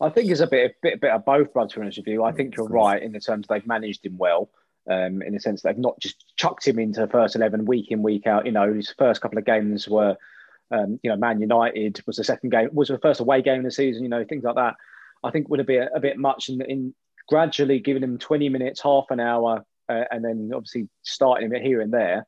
[0.00, 1.98] I think it's a bit, a bit, a bit of both, Brad, to be honest
[1.98, 2.24] with you.
[2.24, 4.50] I think you're right in the terms they've managed him well,
[4.90, 7.90] um, in the sense that they've not just chucked him into the first 11 week
[7.90, 8.46] in, week out.
[8.46, 10.16] You know, his first couple of games were,
[10.70, 13.64] um, you know, Man United was the second game, was the first away game of
[13.64, 14.74] the season, you know, things like that.
[15.24, 16.94] I think would have been a, a bit much in, in
[17.28, 21.80] gradually giving him 20 minutes, half an hour, uh, and then obviously starting him here
[21.80, 22.26] and there.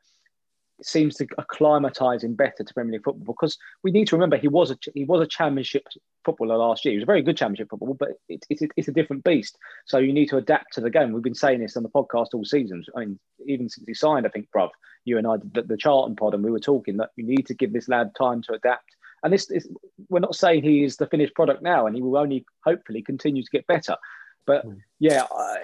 [0.78, 4.36] It seems to acclimatise him better to Premier League football because we need to remember
[4.36, 5.86] he was a he was a Championship
[6.24, 6.92] footballer last year.
[6.92, 9.56] He was a very good Championship footballer, but it, it's, it's a different beast.
[9.86, 11.12] So you need to adapt to the game.
[11.12, 12.88] We've been saying this on the podcast all seasons.
[12.96, 14.70] I mean, even since he signed, I think, bruv,
[15.04, 17.46] you and I did the, the Charlton pod, and we were talking that you need
[17.46, 18.96] to give this lad time to adapt.
[19.22, 19.68] And this is
[20.08, 23.42] we're not saying he is the finished product now, and he will only hopefully continue
[23.42, 23.96] to get better.
[24.46, 24.74] But hmm.
[24.98, 25.56] yeah, I,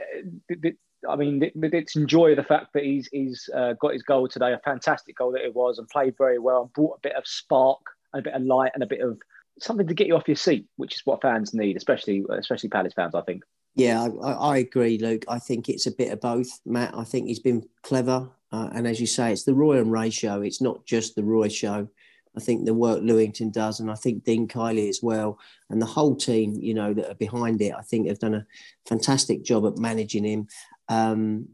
[0.48, 0.76] th- th-
[1.08, 4.58] I mean, let's enjoy the fact that he's he's uh, got his goal today, a
[4.58, 7.80] fantastic goal that it was, and played very well, and brought a bit of spark,
[8.12, 9.18] and a bit of light, and a bit of
[9.58, 12.94] something to get you off your seat, which is what fans need, especially especially Palace
[12.94, 13.42] fans, I think.
[13.74, 15.24] Yeah, I, I I agree, Luke.
[15.28, 16.94] I think it's a bit of both, Matt.
[16.94, 20.10] I think he's been clever Uh, and as you say, it's the Roy and Ray
[20.10, 20.42] show.
[20.42, 21.88] It's not just the Roy show.
[22.36, 25.38] I think the work Lewington does, and I think Dean Kiely as well,
[25.68, 28.46] and the whole team, you know, that are behind it, I think have done a
[28.88, 30.46] fantastic job at managing him.
[30.88, 31.48] Um,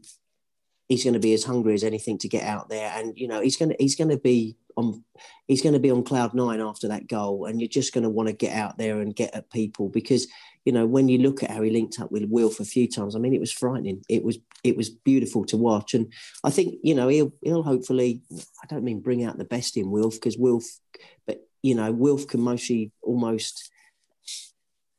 [0.87, 3.41] he's going to be as hungry as anything to get out there, and you know,
[3.41, 5.03] he's going to he's going to be on
[5.47, 8.09] he's going to be on cloud nine after that goal, and you're just going to
[8.09, 10.27] want to get out there and get at people because
[10.65, 13.15] you know when you look at how he linked up with Wilf a few times,
[13.15, 14.03] I mean, it was frightening.
[14.09, 16.11] It was it was beautiful to watch, and
[16.43, 19.91] I think you know he'll he'll hopefully I don't mean bring out the best in
[19.91, 20.65] Wilf because Wilf,
[21.25, 23.71] but you know Wilf can mostly almost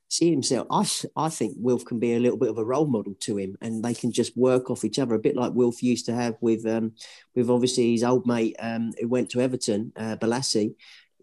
[0.08, 0.66] see himself.
[0.70, 3.56] I, I think Wilf can be a little bit of a role model to him,
[3.60, 6.36] and they can just work off each other a bit like Wilf used to have
[6.40, 6.92] with um,
[7.34, 10.74] with obviously his old mate um, who went to Everton, uh, Bolasie.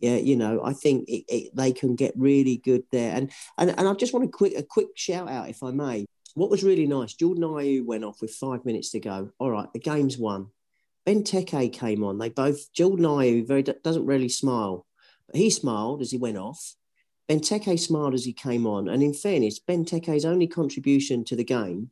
[0.02, 3.16] Yeah, you know, I think it, it, they can get really good there.
[3.16, 6.06] And and and I just want a quick a quick shout out, if I may.
[6.36, 9.32] What was really nice, Jordan Ayew went off with five minutes to go.
[9.40, 10.48] All right, the game's won.
[11.08, 12.18] Benteke came on.
[12.18, 14.86] They both Jordan Ayew very doesn't really smile,
[15.28, 16.76] but he smiled as he went off
[17.30, 18.88] Benteke smiled as he came on.
[18.88, 21.92] And in fairness, Benteke's only contribution to the game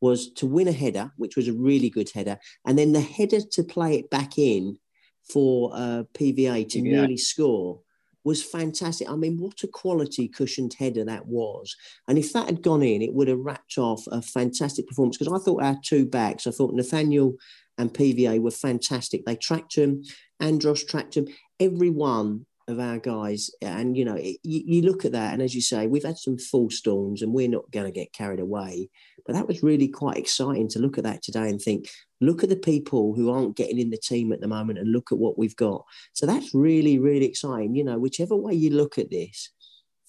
[0.00, 3.40] was to win a header, which was a really good header, and then the header
[3.52, 4.76] to play it back in
[5.22, 6.96] for uh, PVA to yeah.
[6.96, 7.80] nearly score
[8.24, 9.08] was fantastic.
[9.08, 11.74] I mean, what a quality cushioned header that was.
[12.08, 15.32] And if that had gone in, it would have wrapped off a fantastic performance because
[15.32, 17.34] I thought our two backs, I thought Nathaniel
[17.78, 19.24] and PVA were fantastic.
[19.24, 20.02] They tracked him,
[20.40, 21.28] Andros tracked him.
[21.58, 23.50] Everyone of our guys.
[23.60, 26.18] And, you know, it, you, you, look at that, and as you say, we've had
[26.18, 28.88] some full storms and we're not going to get carried away.
[29.26, 31.88] But that was really quite exciting to look at that today and think,
[32.20, 35.12] look at the people who aren't getting in the team at the moment and look
[35.12, 35.84] at what we've got.
[36.12, 37.74] So that's really, really exciting.
[37.74, 39.50] You know, whichever way you look at this,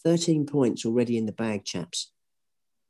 [0.03, 2.11] 13 points already in the bag, chaps.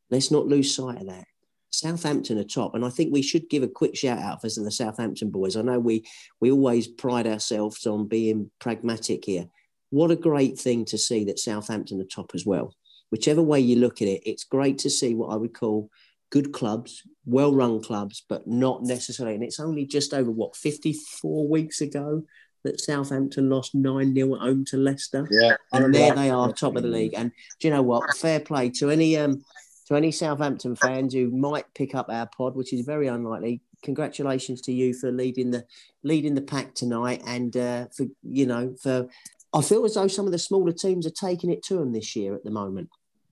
[0.10, 1.26] Let's not lose sight of that.
[1.73, 4.71] Southampton are top, and I think we should give a quick shout out for the
[4.71, 5.57] Southampton boys.
[5.57, 6.05] I know we
[6.39, 9.47] we always pride ourselves on being pragmatic here.
[9.89, 12.75] What a great thing to see that Southampton are top as well.
[13.09, 15.89] Whichever way you look at it, it's great to see what I would call
[16.29, 19.36] good clubs, well run clubs, but not necessarily.
[19.36, 22.23] And it's only just over what 54 weeks ago
[22.63, 25.27] that Southampton lost 9 0 at home to Leicester.
[25.31, 25.57] Yeah.
[25.71, 27.13] And there they are, top of the league.
[27.15, 28.15] And do you know what?
[28.17, 29.43] Fair play to any um,
[29.88, 34.62] to any Southampton fans who might pick up our pod, which is very unlikely, congratulations
[34.62, 35.65] to you for leading the
[36.04, 39.08] leading the pack tonight, and uh, for you know for.
[39.56, 42.15] I feel as though some of the smaller teams are taking it to them this
[42.15, 42.89] year at the moment.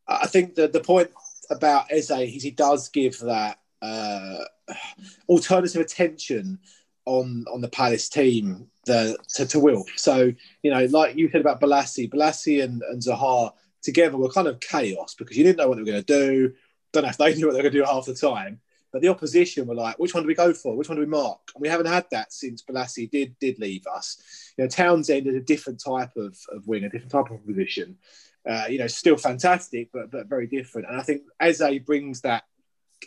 [0.07, 1.09] I think that the point
[1.49, 4.43] about Eze is he does give that uh,
[5.29, 6.59] alternative attention
[7.05, 9.87] on on the Palace team the, to, to Wilf.
[9.95, 10.31] So,
[10.63, 14.59] you know, like you said about Bolasie, Bolasie and, and Zaha together were kind of
[14.59, 16.53] chaos because you didn't know what they were going to do.
[16.91, 18.59] Don't know if they knew what they were going to do half the time.
[18.91, 20.75] But the opposition were like, which one do we go for?
[20.75, 21.39] Which one do we mark?
[21.55, 24.21] And we haven't had that since Bolasie did did leave us.
[24.57, 27.97] You know, Townsend is a different type of, of wing, a different type of position.
[28.47, 30.89] Uh, you know, still fantastic, but but very different.
[30.89, 32.43] And I think Eze brings that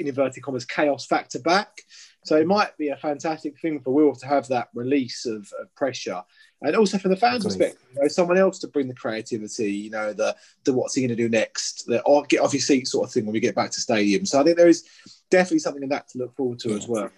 [0.01, 1.83] in inverted commas chaos factor back.
[2.25, 5.75] So it might be a fantastic thing for Wilf to have that release of, of
[5.75, 6.23] pressure
[6.65, 9.91] and also from the fans' perspective, you know, someone else to bring the creativity, you
[9.91, 12.89] know, the the what's he going to do next, the oh, get off your seat
[12.89, 14.25] sort of thing when we get back to stadium.
[14.25, 14.85] So I think there is
[15.31, 16.77] definitely something in that to look forward to yeah.
[16.77, 17.11] as well.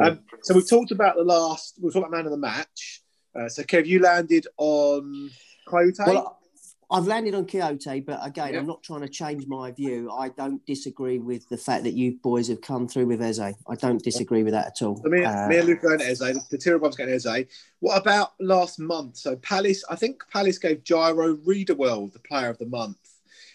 [0.00, 3.02] Um, so we've talked about the last, we've talked about man of the match.
[3.34, 5.30] Uh, so Kev, you landed on
[5.66, 6.06] Kouyaté.
[6.06, 6.38] Well,
[6.90, 8.60] I've landed on Kouyaté, but again, yeah.
[8.60, 10.10] I'm not trying to change my view.
[10.10, 13.40] I don't disagree with the fact that you boys have come through with Eze.
[13.40, 14.96] I don't disagree with that at all.
[14.96, 16.18] So me, uh, me and Luke going Eze.
[16.18, 17.46] The two of us getting Eze.
[17.80, 19.16] What about last month?
[19.16, 22.98] So Palace, I think Palace gave Jairo Riedewald the Player of the Month.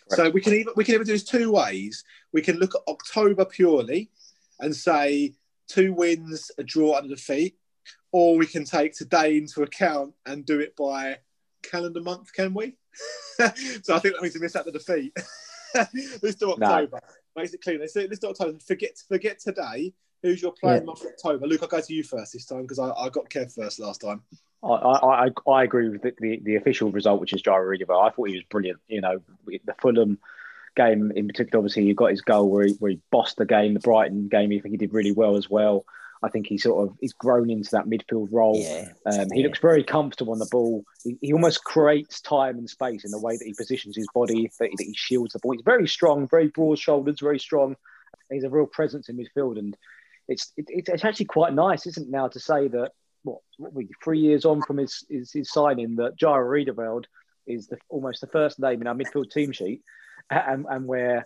[0.10, 0.16] Correct.
[0.16, 2.04] So we can even we can even do this two ways.
[2.34, 4.10] We can look at October purely
[4.60, 5.34] and say
[5.68, 7.58] two wins, a draw, and a defeat,
[8.12, 11.18] or we can take today into account and do it by
[11.64, 12.34] calendar month.
[12.34, 12.76] Can we?
[13.84, 15.14] so I think that means we miss out the defeat.
[16.22, 17.00] this to October.
[17.02, 17.42] No.
[17.42, 17.80] Makes it clear.
[17.80, 18.60] Let's do October.
[18.60, 19.94] Forget forget today.
[20.22, 20.92] Who's your player yeah.
[20.92, 21.48] October?
[21.48, 24.02] Luke, I'll go to you first this time because I, I got Kev first last
[24.02, 24.22] time.
[24.62, 28.06] I, I, I agree with the, the, the, official result, which is Jairo Riedewald.
[28.06, 28.80] I thought he was brilliant.
[28.90, 30.20] You know, the Fulham
[30.76, 33.74] game in particular, obviously, he got his goal where he, where he bossed the game.
[33.74, 35.86] The Brighton game, I think he did really well as well.
[36.22, 38.60] I think he sort of he's grown into that midfield role.
[38.60, 38.90] Yeah.
[39.06, 39.48] Um, he yeah.
[39.48, 40.84] looks very comfortable on the ball.
[41.04, 44.52] He, he, almost creates time and space in the way that he positions his body,
[44.60, 45.54] that, that he shields the ball.
[45.54, 47.76] He's very strong, very broad shoulders, very strong.
[48.30, 49.78] He's a real presence in midfield, and
[50.28, 52.92] it's it, it's actually quite nice, isn't it, now to say that
[53.24, 57.08] what, what we three years on from his his, his signing that Jairo Riedewald
[57.48, 59.82] is the, almost the first name in our midfield team sheet,
[60.30, 61.26] and, and we're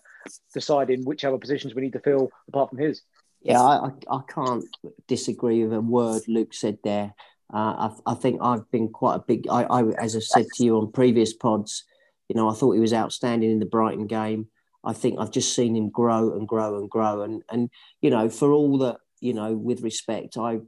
[0.54, 3.02] deciding which other positions we need to fill apart from his
[3.44, 4.64] Yeah, I, I, can't
[5.08, 7.14] disagree with a word Luke said there.
[7.54, 9.48] Uh, I, I, think I've been quite a big.
[9.50, 11.84] I, I, as I've said to you on previous pods,
[12.30, 14.48] you know, I thought he was outstanding in the Brighton game.
[14.86, 17.70] I think I've just seen him grow and grow and grow, and and
[18.02, 20.60] you know, for all that you know, with respect, I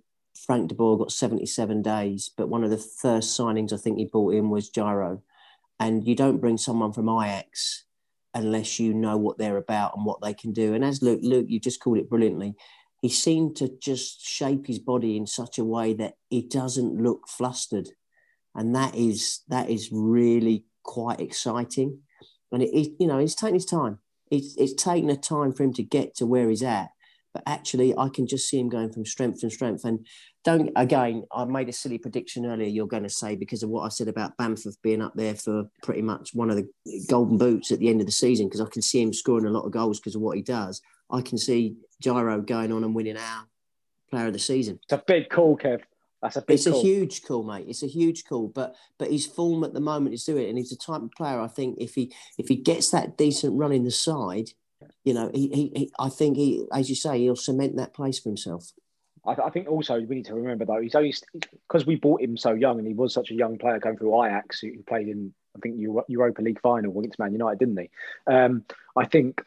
[0.46, 3.98] Frank de Boer got seventy seven days, but one of the first signings I think
[3.98, 5.22] he brought in was Jairo,
[5.80, 7.85] and you don't bring someone from Ajax
[8.36, 10.74] unless you know what they're about and what they can do.
[10.74, 12.54] And as Luke, Luke, you just called it brilliantly.
[13.02, 17.28] He seemed to just shape his body in such a way that he doesn't look
[17.28, 17.90] flustered,
[18.54, 22.00] and that is that is really quite exciting.
[22.52, 24.00] And it, it you know, it's taken his time.
[24.32, 26.90] It's it's taken a time for him to get to where he's at.
[27.36, 29.84] But actually, I can just see him going from strength and strength.
[29.84, 30.08] And
[30.46, 32.70] don't again, I made a silly prediction earlier.
[32.70, 35.66] You're going to say because of what I said about Bamford being up there for
[35.84, 36.66] pretty much one of the
[37.10, 39.50] golden boots at the end of the season because I can see him scoring a
[39.50, 40.82] lot of goals because of what he does.
[41.12, 43.48] I can see Jairo going on and winning our
[44.10, 44.80] player of the season.
[44.84, 45.82] It's a big call, Kev.
[46.22, 46.54] That's a big.
[46.54, 46.80] It's call.
[46.80, 47.66] a huge call, mate.
[47.68, 50.58] It's a huge call, but but his form at the moment is doing it, and
[50.58, 53.74] he's the type of player I think if he if he gets that decent run
[53.74, 54.52] in the side,
[55.04, 58.20] you know, he, he, he I think he, as you say, he'll cement that place
[58.20, 58.72] for himself.
[59.26, 61.14] I, I, think also we need to remember though he's only
[61.68, 64.24] because we bought him so young and he was such a young player going through
[64.24, 67.90] Ajax who played in I think Europa League final against Man United, didn't he?
[68.28, 68.66] Um,
[68.96, 69.42] I think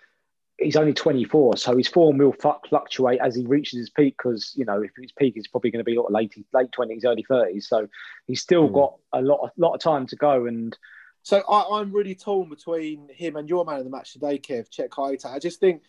[0.59, 2.35] he's only 24, so his form will
[2.69, 4.17] fluctuate as he reaches his peak.
[4.17, 7.25] Because you know, if his peak is probably going to be late late 20s, early
[7.29, 7.89] 30s, so
[8.27, 8.75] he's still mm.
[8.75, 10.47] got a lot of, lot of time to go.
[10.47, 10.77] And
[11.23, 14.69] so I, am really torn between him and your man of the match today, Kev
[14.71, 15.27] Cheikhou Kouyaté.
[15.27, 15.83] I just think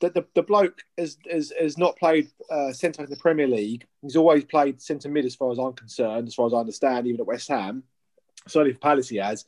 [0.00, 3.86] that the, the bloke has, has, has not played uh, centre in the Premier League.
[4.02, 7.06] He's always played centre mid, as far as I'm concerned, as far as I understand,
[7.06, 7.82] even at West Ham.
[8.46, 9.44] Certainly for Palace, he has.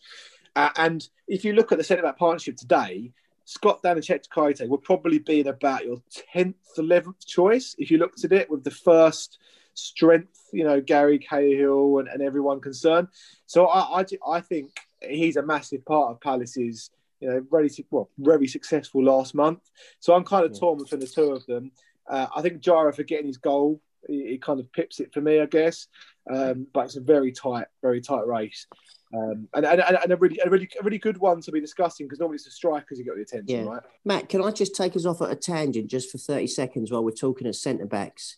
[0.56, 3.12] Uh, and if you look at the centre back partnership today,
[3.44, 6.02] Scott Dann and Kouyaté would probably be in about your
[6.34, 9.38] 10th, 11th choice if you looked at it with the first
[9.74, 13.08] strength, you know, Gary Cahill and, and everyone concerned.
[13.46, 16.90] So I, I, I think he's a massive part of Palace's
[17.20, 19.60] you know, very well, very successful last month.
[20.00, 20.60] So I'm kind of yeah.
[20.60, 21.72] torn between the two of them.
[22.08, 25.20] Uh, I think Jairo for getting his goal, he, he, kind of pips it for
[25.20, 25.88] me, I guess.
[26.30, 28.66] Um, but it's a very tight, very tight race.
[29.14, 32.06] Um, and, and, and a really, a really, a really good one to be discussing
[32.06, 33.70] because normally it's the strikers who get the attention, yeah.
[33.70, 33.82] right?
[34.04, 37.04] Matt, can I just take us off at a tangent just for 30 seconds while
[37.04, 38.36] we're talking at centre backs?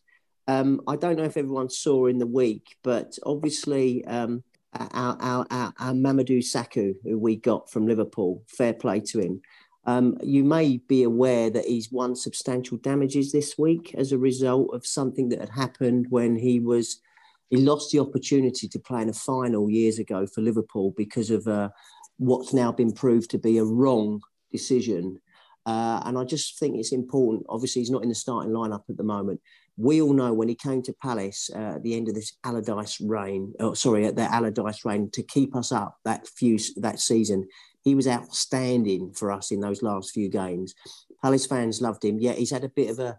[0.48, 4.42] Um, I don't know if everyone saw in the week, but obviously um,
[4.72, 8.42] our, our, our, Mamadou Sakho, who we got from Liverpool.
[8.46, 9.40] Fair play to him.
[9.84, 14.74] Um, you may be aware that he's won substantial damages this week as a result
[14.74, 17.00] of something that had happened when he was
[17.48, 21.48] he lost the opportunity to play in a final years ago for Liverpool because of
[21.48, 21.70] uh,
[22.18, 24.20] what's now been proved to be a wrong
[24.52, 25.20] decision.
[25.66, 27.46] Uh, and I just think it's important.
[27.48, 29.40] Obviously, he's not in the starting lineup at the moment,
[29.80, 33.00] we all know when he came to Palace uh, at the end of this Allardyce
[33.00, 37.48] reign, oh, sorry, at the Allardyce reign to keep us up that few that season,
[37.82, 40.74] he was outstanding for us in those last few games.
[41.22, 42.18] Palace fans loved him.
[42.18, 43.18] Yeah, he's had a bit of a,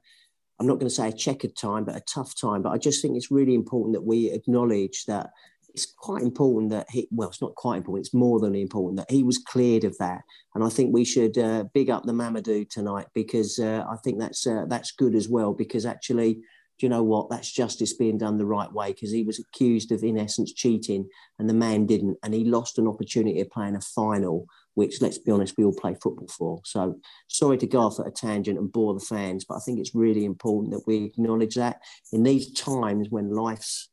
[0.59, 2.61] I'm not going to say a checkered time, but a tough time.
[2.61, 5.31] But I just think it's really important that we acknowledge that
[5.73, 9.11] it's quite important that he, well, it's not quite important, it's more than important that
[9.11, 10.21] he was cleared of that.
[10.55, 14.19] And I think we should uh, big up the Mamadou tonight because uh, I think
[14.19, 16.41] that's uh, that's good as well because actually, do
[16.85, 17.29] you know what?
[17.29, 21.07] That's justice being done the right way because he was accused of, in essence, cheating
[21.39, 22.17] and the man didn't.
[22.23, 25.73] And he lost an opportunity of playing a final, which, let's be honest, we all
[25.73, 26.61] play football for.
[26.65, 29.79] So sorry to go off at a tangent and bore the fans, but I think
[29.79, 33.89] it's really important that we acknowledge that in these times when life's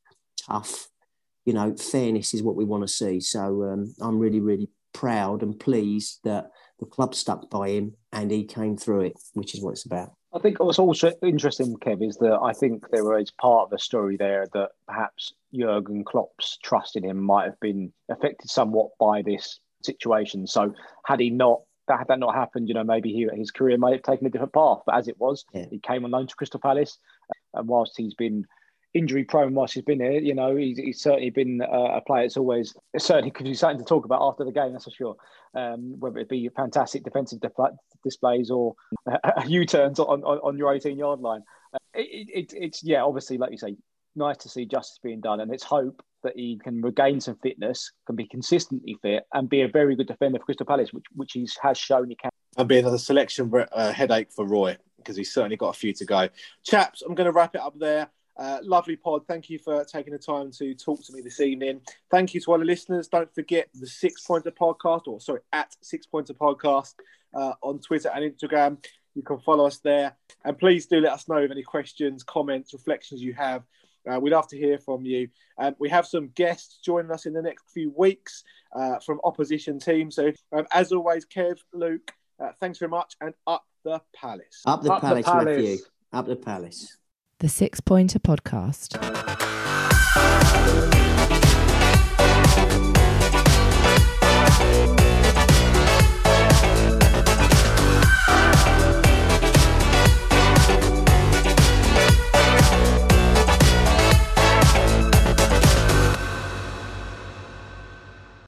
[0.48, 0.88] tough
[1.48, 3.20] you know, fairness is what we want to see.
[3.20, 8.30] So um, I'm really, really proud and pleased that the club stuck by him and
[8.30, 10.12] he came through it, which is what it's about.
[10.34, 13.78] I think what's also interesting, Kev, is that I think there is part of the
[13.78, 19.22] story there that perhaps Jurgen Klopp's trust in him might have been affected somewhat by
[19.22, 20.46] this situation.
[20.46, 20.74] So
[21.06, 23.94] had he not that had that not happened, you know, maybe he, his career might
[23.94, 24.80] have taken a different path.
[24.84, 25.64] But as it was, yeah.
[25.70, 26.98] he came on loan to Crystal Palace,
[27.54, 28.44] and whilst he's been
[28.98, 30.20] injury prone whilst he's been here.
[30.20, 32.24] You know, he's, he's certainly been uh, a player.
[32.24, 34.72] It's always certainly could be something to talk about after the game.
[34.72, 35.16] That's for sure.
[35.54, 37.40] Um, whether it be fantastic defensive
[38.04, 38.74] displays or
[39.10, 41.42] uh, U-turns on, on, on your 18 yard line.
[41.72, 43.76] Uh, it, it, it's yeah, obviously, like you say,
[44.16, 47.92] nice to see justice being done, and it's hope that he can regain some fitness,
[48.06, 51.32] can be consistently fit, and be a very good defender for Crystal Palace, which which
[51.32, 52.30] he has shown he can.
[52.56, 56.04] And be another selection uh, headache for Roy because he's certainly got a few to
[56.04, 56.28] go.
[56.64, 58.10] Chaps, I'm going to wrap it up there.
[58.38, 59.26] Uh, lovely pod.
[59.26, 61.80] Thank you for taking the time to talk to me this evening.
[62.10, 63.08] Thank you to all the listeners.
[63.08, 66.94] Don't forget the Six Pointer Podcast, or sorry, at Six Pointer Podcast
[67.34, 68.78] uh, on Twitter and Instagram.
[69.14, 70.16] You can follow us there.
[70.44, 73.64] And please do let us know of any questions, comments, reflections you have.
[74.08, 75.28] Uh, we'd love to hear from you.
[75.58, 79.80] Um, we have some guests joining us in the next few weeks uh, from opposition
[79.80, 80.14] teams.
[80.14, 83.16] So, um, as always, Kev, Luke, uh, thanks very much.
[83.20, 84.62] And up the Palace.
[84.64, 85.46] Up the Up the palace, palace.
[85.46, 85.76] Matthew.
[86.12, 86.96] Up the palace.
[87.40, 88.98] The Six Pointer Podcast.